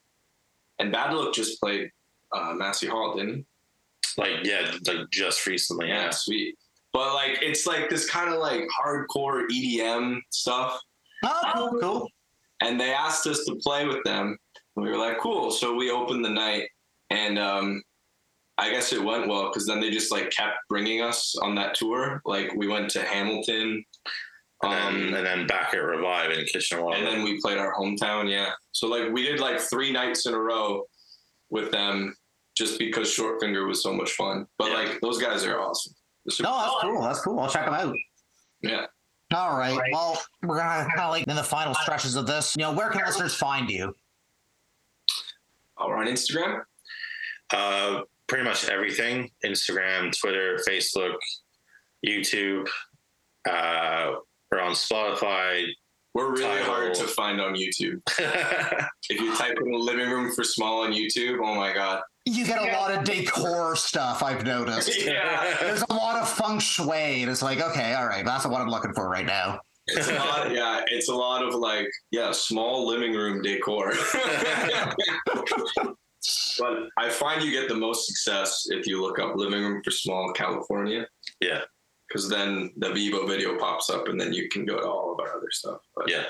And 0.79 0.93
Bad 0.93 1.15
Luck 1.15 1.33
just 1.33 1.61
played 1.61 1.91
uh, 2.33 2.53
Massey 2.55 2.87
Hall, 2.89 3.17
didn't 3.17 3.37
he? 3.37 4.21
Like 4.21 4.45
yeah, 4.45 4.73
like 4.87 5.09
just 5.11 5.47
recently. 5.47 5.89
Yeah, 5.89 6.05
Yeah. 6.05 6.11
sweet. 6.11 6.57
But 6.93 7.15
like, 7.15 7.39
it's 7.43 7.67
like 7.67 7.89
this 7.91 8.09
kind 8.09 8.33
of 8.33 8.39
like 8.41 8.63
hardcore 8.79 9.47
EDM 9.51 10.21
stuff. 10.31 10.81
Oh, 11.25 11.69
cool, 11.71 11.81
cool. 11.81 12.09
And 12.65 12.81
they 12.81 12.93
asked 12.93 13.27
us 13.27 13.45
to 13.45 13.57
play 13.57 13.87
with 13.87 14.03
them. 14.05 14.37
And 14.77 14.85
we 14.85 14.91
were 14.91 14.99
like, 14.99 15.19
cool. 15.21 15.51
So 15.51 15.75
we 15.75 15.91
opened 15.91 16.25
the 16.25 16.31
night, 16.31 16.69
and 17.11 17.39
um, 17.39 17.83
I 18.59 18.71
guess 18.71 18.93
it 18.93 19.03
went 19.03 19.29
well 19.29 19.49
because 19.49 19.67
then 19.67 19.81
they 19.81 19.91
just 19.91 20.13
like 20.13 20.31
kept 20.31 20.57
bringing 20.69 21.01
us 21.03 21.35
on 21.43 21.55
that 21.57 21.75
tour. 21.75 22.21
Like 22.25 22.53
we 22.57 22.67
went 22.69 22.91
to 22.91 23.03
Hamilton, 23.03 23.85
And 24.63 24.73
um, 24.73 24.95
then, 25.11 25.15
and 25.15 25.27
then 25.27 25.47
back 25.47 25.75
at 25.75 25.79
Revive 25.79 26.31
in 26.31 26.45
Kitchener 26.47 26.89
and 26.93 27.07
then 27.07 27.23
we 27.25 27.41
played 27.41 27.59
our 27.59 27.75
hometown. 27.75 28.31
Yeah. 28.31 28.51
So 28.73 28.87
like 28.87 29.13
we 29.13 29.23
did 29.23 29.41
like 29.41 29.61
three 29.61 29.93
nights 29.93 30.27
in 30.27 30.35
a 30.35 30.39
row 30.39 30.85
with 31.51 31.71
them 31.73 32.15
just 32.57 32.79
because 32.79 33.13
Short 33.13 33.41
Finger 33.41 33.67
was 33.67 33.83
so 33.83 33.93
much 33.93 34.13
fun. 34.13 34.47
But 34.59 34.71
Yeah. 34.71 34.75
like 34.79 35.01
those 35.01 35.21
guys 35.21 35.45
are 35.45 35.61
awesome. 35.61 35.93
They're 36.25 36.45
No, 36.45 36.57
that's 36.59 36.75
cool. 36.83 37.03
That's 37.03 37.21
cool. 37.21 37.41
I'll 37.41 37.51
check 37.51 37.65
them 37.67 37.75
out. 37.75 37.95
Yeah. 38.63 38.87
All 39.33 39.57
right. 39.57 39.79
Well, 39.93 40.21
we're 40.43 40.59
gonna 40.59 40.89
kind 40.91 41.01
of 41.01 41.11
like 41.11 41.27
in 41.27 41.37
the 41.37 41.43
final 41.43 41.75
stretches 41.75 42.17
of 42.17 42.27
this. 42.27 42.55
You 42.57 42.63
know, 42.63 42.73
where 42.73 42.91
can 42.91 43.05
listeners 43.05 43.35
find 43.35 43.71
you? 43.71 43.95
Oh, 45.79 45.89
we're 45.89 45.97
on 45.97 46.07
Instagram. 46.07 46.63
Uh, 47.53 48.03
pretty 48.27 48.45
much 48.45 48.69
everything: 48.69 49.31
Instagram, 49.45 50.13
Twitter, 50.19 50.61
Facebook, 50.69 51.17
YouTube. 52.07 52.69
Uh, 53.49 54.13
we're 54.51 54.61
on 54.61 54.73
Spotify. 54.73 55.67
We're 56.15 56.31
really 56.31 56.45
Title. 56.45 56.65
hard 56.67 56.95
to 56.95 57.05
find 57.05 57.41
on 57.41 57.55
YouTube. 57.55 58.01
If 59.11 59.21
you 59.21 59.37
type 59.37 59.59
in 59.61 59.71
living 59.73 60.09
room 60.09 60.33
for 60.33 60.43
small 60.45 60.81
on 60.81 60.93
YouTube, 60.93 61.39
oh 61.45 61.55
my 61.55 61.75
god. 61.75 62.01
You 62.25 62.47
get 62.47 62.63
a 62.63 62.73
lot 62.73 62.91
of 62.91 63.05
decor 63.05 63.77
stuff. 63.77 64.23
I've 64.23 64.45
noticed. 64.45 64.91
Yeah. 65.05 65.57
There's 65.61 65.83
a 65.91 65.93
lot 65.93 66.23
of 66.23 66.31
feng 66.31 66.59
shui, 66.59 67.21
and 67.23 67.31
it's 67.31 67.43
like, 67.43 67.61
okay, 67.61 67.93
all 67.93 68.07
right, 68.07 68.25
that's 68.25 68.47
what 68.47 68.63
I'm 68.63 68.71
looking 68.71 68.95
for 68.95 69.11
right 69.11 69.27
now. 69.27 69.61
It's 69.89 70.09
a 70.09 70.15
lot, 70.15 70.51
yeah, 70.55 70.81
it's 70.87 71.11
a 71.11 71.15
lot 71.15 71.45
of 71.45 71.55
like, 71.55 71.89
yeah, 72.13 72.33
small 72.33 72.87
living 72.87 73.13
room 73.13 73.43
decor. 73.43 73.93
but 76.59 76.75
I 76.97 77.11
find 77.11 77.43
you 77.43 77.51
get 77.51 77.69
the 77.69 77.75
most 77.75 78.07
success 78.07 78.69
if 78.71 78.87
you 78.87 79.03
look 79.03 79.19
up 79.19 79.37
living 79.37 79.61
room 79.63 79.83
for 79.85 79.91
small 79.91 80.33
California. 80.33 81.07
Yeah. 81.41 81.61
Because 82.15 82.29
then 82.29 82.71
the 82.77 82.93
Vivo 82.93 83.27
video 83.27 83.59
pops 83.59 83.91
up 83.91 84.07
and 84.07 84.21
then 84.21 84.33
you 84.33 84.49
can 84.49 84.65
go 84.65 84.79
to 84.79 84.87
all 84.87 85.13
of 85.13 85.19
our 85.19 85.37
other 85.37 85.49
stuff. 85.51 85.79
But 85.97 86.09
yeah, 86.09 86.27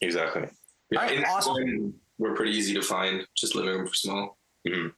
exactly. 0.00 0.42
yeah, 0.90 0.98
All 0.98 1.06
right, 1.06 1.18
Instagram, 1.20 1.28
awesome. 1.28 1.94
We're 2.18 2.34
pretty 2.34 2.50
easy 2.50 2.74
to 2.74 2.82
find, 2.82 3.24
just 3.36 3.54
living 3.54 3.70
room 3.76 3.86
for 3.86 3.94
small. 3.94 4.36
Mhm. 4.66 4.92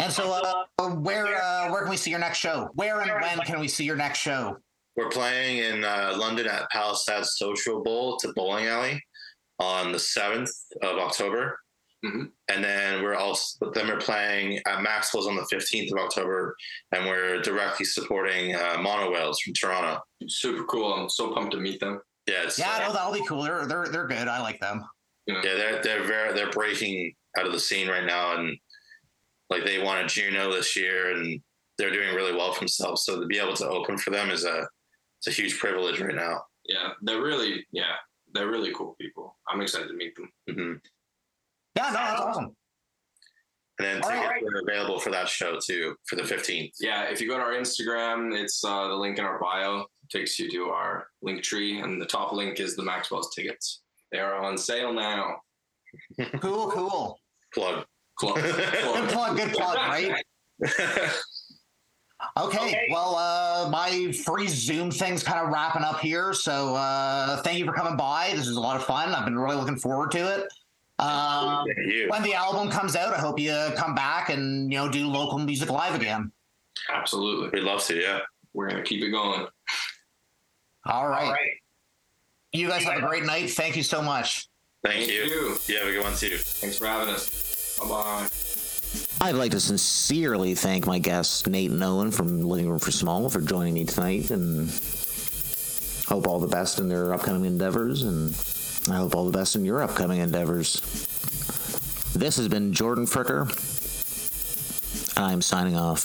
And 0.00 0.12
so, 0.12 0.32
uh, 0.32 0.88
where 0.96 1.40
uh, 1.40 1.70
where 1.70 1.82
can 1.82 1.90
we 1.90 1.96
see 1.96 2.10
your 2.10 2.18
next 2.18 2.38
show? 2.38 2.68
Where 2.74 3.00
and 3.00 3.12
when 3.12 3.38
can 3.46 3.60
we 3.60 3.68
see 3.68 3.84
your 3.84 3.94
next 3.94 4.18
show? 4.18 4.56
We're 4.96 5.08
playing 5.08 5.58
in 5.58 5.84
uh, 5.84 6.14
London 6.16 6.48
at 6.48 6.68
Palasad 6.72 7.24
Socialbowl. 7.40 8.14
It's 8.14 8.24
a 8.24 8.32
bowling 8.32 8.66
alley 8.66 9.00
on 9.60 9.92
the 9.92 10.00
seventh 10.00 10.50
of 10.82 10.98
October, 10.98 11.60
Mhm. 12.04 12.30
and 12.48 12.64
then 12.64 13.02
we're 13.02 13.14
also 13.14 13.70
then 13.72 13.86
we're 13.88 14.00
playing 14.00 14.58
at 14.66 14.80
Maxwell's 14.82 15.26
on 15.26 15.36
the 15.36 15.44
fifteenth 15.50 15.92
of 15.92 15.98
October, 15.98 16.56
and 16.92 17.06
we're 17.06 17.42
directly 17.42 17.84
supporting 17.84 18.54
uh, 18.54 18.76
Monowhales 18.78 19.36
from 19.44 19.52
Toronto. 19.52 20.00
Super 20.28 20.64
cool. 20.64 20.94
I'm 20.94 21.10
so 21.10 21.32
pumped 21.34 21.52
to 21.52 21.58
meet 21.58 21.78
them. 21.80 22.00
Yeah, 22.26 22.44
it's, 22.44 22.58
Yeah, 22.58 22.74
uh, 22.76 22.88
no, 22.88 22.92
that'll 22.94 23.12
be 23.12 23.24
cool. 23.26 23.42
They're 23.42 23.66
they're 23.66 23.88
they're 23.88 24.06
good. 24.06 24.28
I 24.28 24.40
like 24.40 24.60
them. 24.60 24.82
yeah, 25.26 25.40
they're 25.42 25.82
they're 25.82 26.04
very 26.04 26.32
they're 26.32 26.50
breaking 26.50 27.14
out 27.38 27.46
of 27.46 27.52
the 27.52 27.60
scene 27.60 27.88
right 27.88 28.04
now, 28.04 28.36
and 28.36 28.56
like 29.50 29.64
they 29.64 29.82
won 29.82 29.98
a 30.02 30.06
Juno 30.08 30.50
this 30.52 30.74
year, 30.76 31.10
and 31.12 31.40
they're 31.76 31.90
doing 31.90 32.14
really 32.14 32.32
well 32.32 32.52
for 32.52 32.60
themselves. 32.60 33.04
So 33.04 33.20
to 33.20 33.26
be 33.26 33.38
able 33.38 33.54
to 33.56 33.68
open 33.68 33.98
for 33.98 34.10
them 34.10 34.30
is 34.30 34.44
a 34.44 34.66
it's 35.18 35.26
a 35.28 35.30
huge 35.42 35.58
privilege 35.58 36.00
right 36.00 36.14
now. 36.14 36.44
Yeah, 36.64 36.90
they're 37.02 37.20
really, 37.22 37.66
yeah, 37.72 37.96
they're 38.32 38.48
really 38.48 38.72
cool 38.72 38.94
people. 39.00 39.36
I'm 39.48 39.60
excited 39.60 39.88
to 39.88 39.94
meet 39.94 40.14
them. 40.16 40.32
hmm 40.48 40.72
Yeah, 41.76 41.86
no, 41.86 41.92
that's 41.92 42.20
awesome. 42.20 42.56
And 43.78 43.86
then 43.86 44.02
All 44.02 44.10
tickets 44.10 44.28
right. 44.28 44.42
are 44.42 44.60
available 44.68 44.98
for 45.00 45.10
that 45.10 45.28
show 45.28 45.58
too 45.58 45.94
for 46.06 46.16
the 46.16 46.22
15th. 46.22 46.72
Yeah, 46.80 47.04
if 47.04 47.20
you 47.20 47.28
go 47.28 47.38
to 47.38 47.42
our 47.42 47.52
Instagram, 47.52 48.38
it's 48.38 48.62
uh, 48.62 48.88
the 48.88 48.94
link 48.94 49.18
in 49.18 49.24
our 49.24 49.38
bio 49.40 49.86
takes 50.10 50.38
you 50.38 50.50
to 50.50 50.64
our 50.66 51.06
Linktree, 51.24 51.82
and 51.82 52.00
the 52.00 52.04
top 52.06 52.32
link 52.32 52.60
is 52.60 52.76
the 52.76 52.82
Maxwell's 52.82 53.34
tickets. 53.34 53.80
They 54.12 54.18
are 54.18 54.34
on 54.34 54.58
sale 54.58 54.92
now. 54.92 55.36
Cool, 56.40 56.70
cool. 56.70 57.18
Plug. 57.54 57.84
plug, 58.18 58.34
plug. 58.36 58.44
Good 58.94 59.08
plug, 59.10 59.36
good 59.36 59.52
plug, 59.52 59.76
right? 59.88 60.24
Okay, 62.38 62.86
well, 62.92 63.16
uh, 63.16 63.68
my 63.70 64.12
free 64.12 64.46
Zoom 64.46 64.90
thing's 64.90 65.22
kind 65.22 65.40
of 65.40 65.52
wrapping 65.52 65.82
up 65.82 66.00
here. 66.00 66.32
So 66.32 66.74
uh, 66.76 67.42
thank 67.42 67.58
you 67.58 67.64
for 67.64 67.72
coming 67.72 67.96
by. 67.96 68.30
This 68.36 68.46
was 68.46 68.56
a 68.56 68.60
lot 68.60 68.76
of 68.76 68.84
fun. 68.84 69.14
I've 69.14 69.24
been 69.24 69.38
really 69.38 69.56
looking 69.56 69.78
forward 69.78 70.10
to 70.12 70.18
it. 70.18 70.46
Um, 71.00 71.64
when 72.08 72.22
the 72.22 72.34
album 72.34 72.70
comes 72.70 72.94
out, 72.94 73.14
I 73.14 73.18
hope 73.18 73.38
you 73.38 73.56
come 73.76 73.94
back 73.94 74.28
and 74.28 74.70
you 74.70 74.78
know 74.78 74.90
do 74.90 75.06
local 75.06 75.38
music 75.38 75.70
live 75.70 75.94
again. 75.94 76.30
Absolutely. 76.92 77.48
We'd 77.48 77.66
love 77.66 77.82
to, 77.84 77.96
yeah. 77.96 78.20
We're 78.52 78.68
gonna 78.68 78.82
keep 78.82 79.02
it 79.02 79.10
going. 79.10 79.46
All 80.86 81.08
right. 81.08 81.36
You 82.52 82.68
guys 82.68 82.84
have 82.84 83.02
a 83.02 83.06
great 83.06 83.24
night. 83.24 83.50
Thank 83.50 83.76
you 83.76 83.82
so 83.82 84.02
much. 84.02 84.48
Thank, 84.84 85.08
you. 85.08 85.24
you. 85.24 85.58
You 85.66 85.78
have 85.78 85.88
a 85.88 85.92
good 85.92 86.02
one 86.02 86.14
too. 86.14 86.36
Thanks 86.36 86.76
for 86.78 86.86
having 86.86 87.14
us. 87.14 87.78
Bye 87.78 87.88
bye. 87.88 88.28
I'd 89.22 89.36
like 89.36 89.52
to 89.52 89.60
sincerely 89.60 90.54
thank 90.54 90.86
my 90.86 90.98
guests, 90.98 91.46
Nate 91.46 91.70
and 91.70 91.82
Owen 91.82 92.10
from 92.10 92.42
Living 92.42 92.68
Room 92.68 92.78
for 92.78 92.90
Small, 92.90 93.28
for 93.28 93.40
joining 93.40 93.74
me 93.74 93.84
tonight 93.84 94.30
and 94.30 94.68
hope 96.06 96.26
all 96.26 96.40
the 96.40 96.48
best 96.48 96.78
in 96.78 96.88
their 96.88 97.14
upcoming 97.14 97.44
endeavors. 97.44 98.02
And 98.02 98.34
I 98.88 98.96
hope 98.96 99.14
all 99.14 99.26
the 99.26 99.36
best 99.36 99.56
in 99.56 99.64
your 99.64 99.82
upcoming 99.82 100.20
endeavors. 100.20 100.80
This 102.14 102.36
has 102.36 102.48
been 102.48 102.72
Jordan 102.72 103.06
Fricker. 103.06 103.48
I'm 105.18 105.42
signing 105.42 105.76
off. 105.76 106.04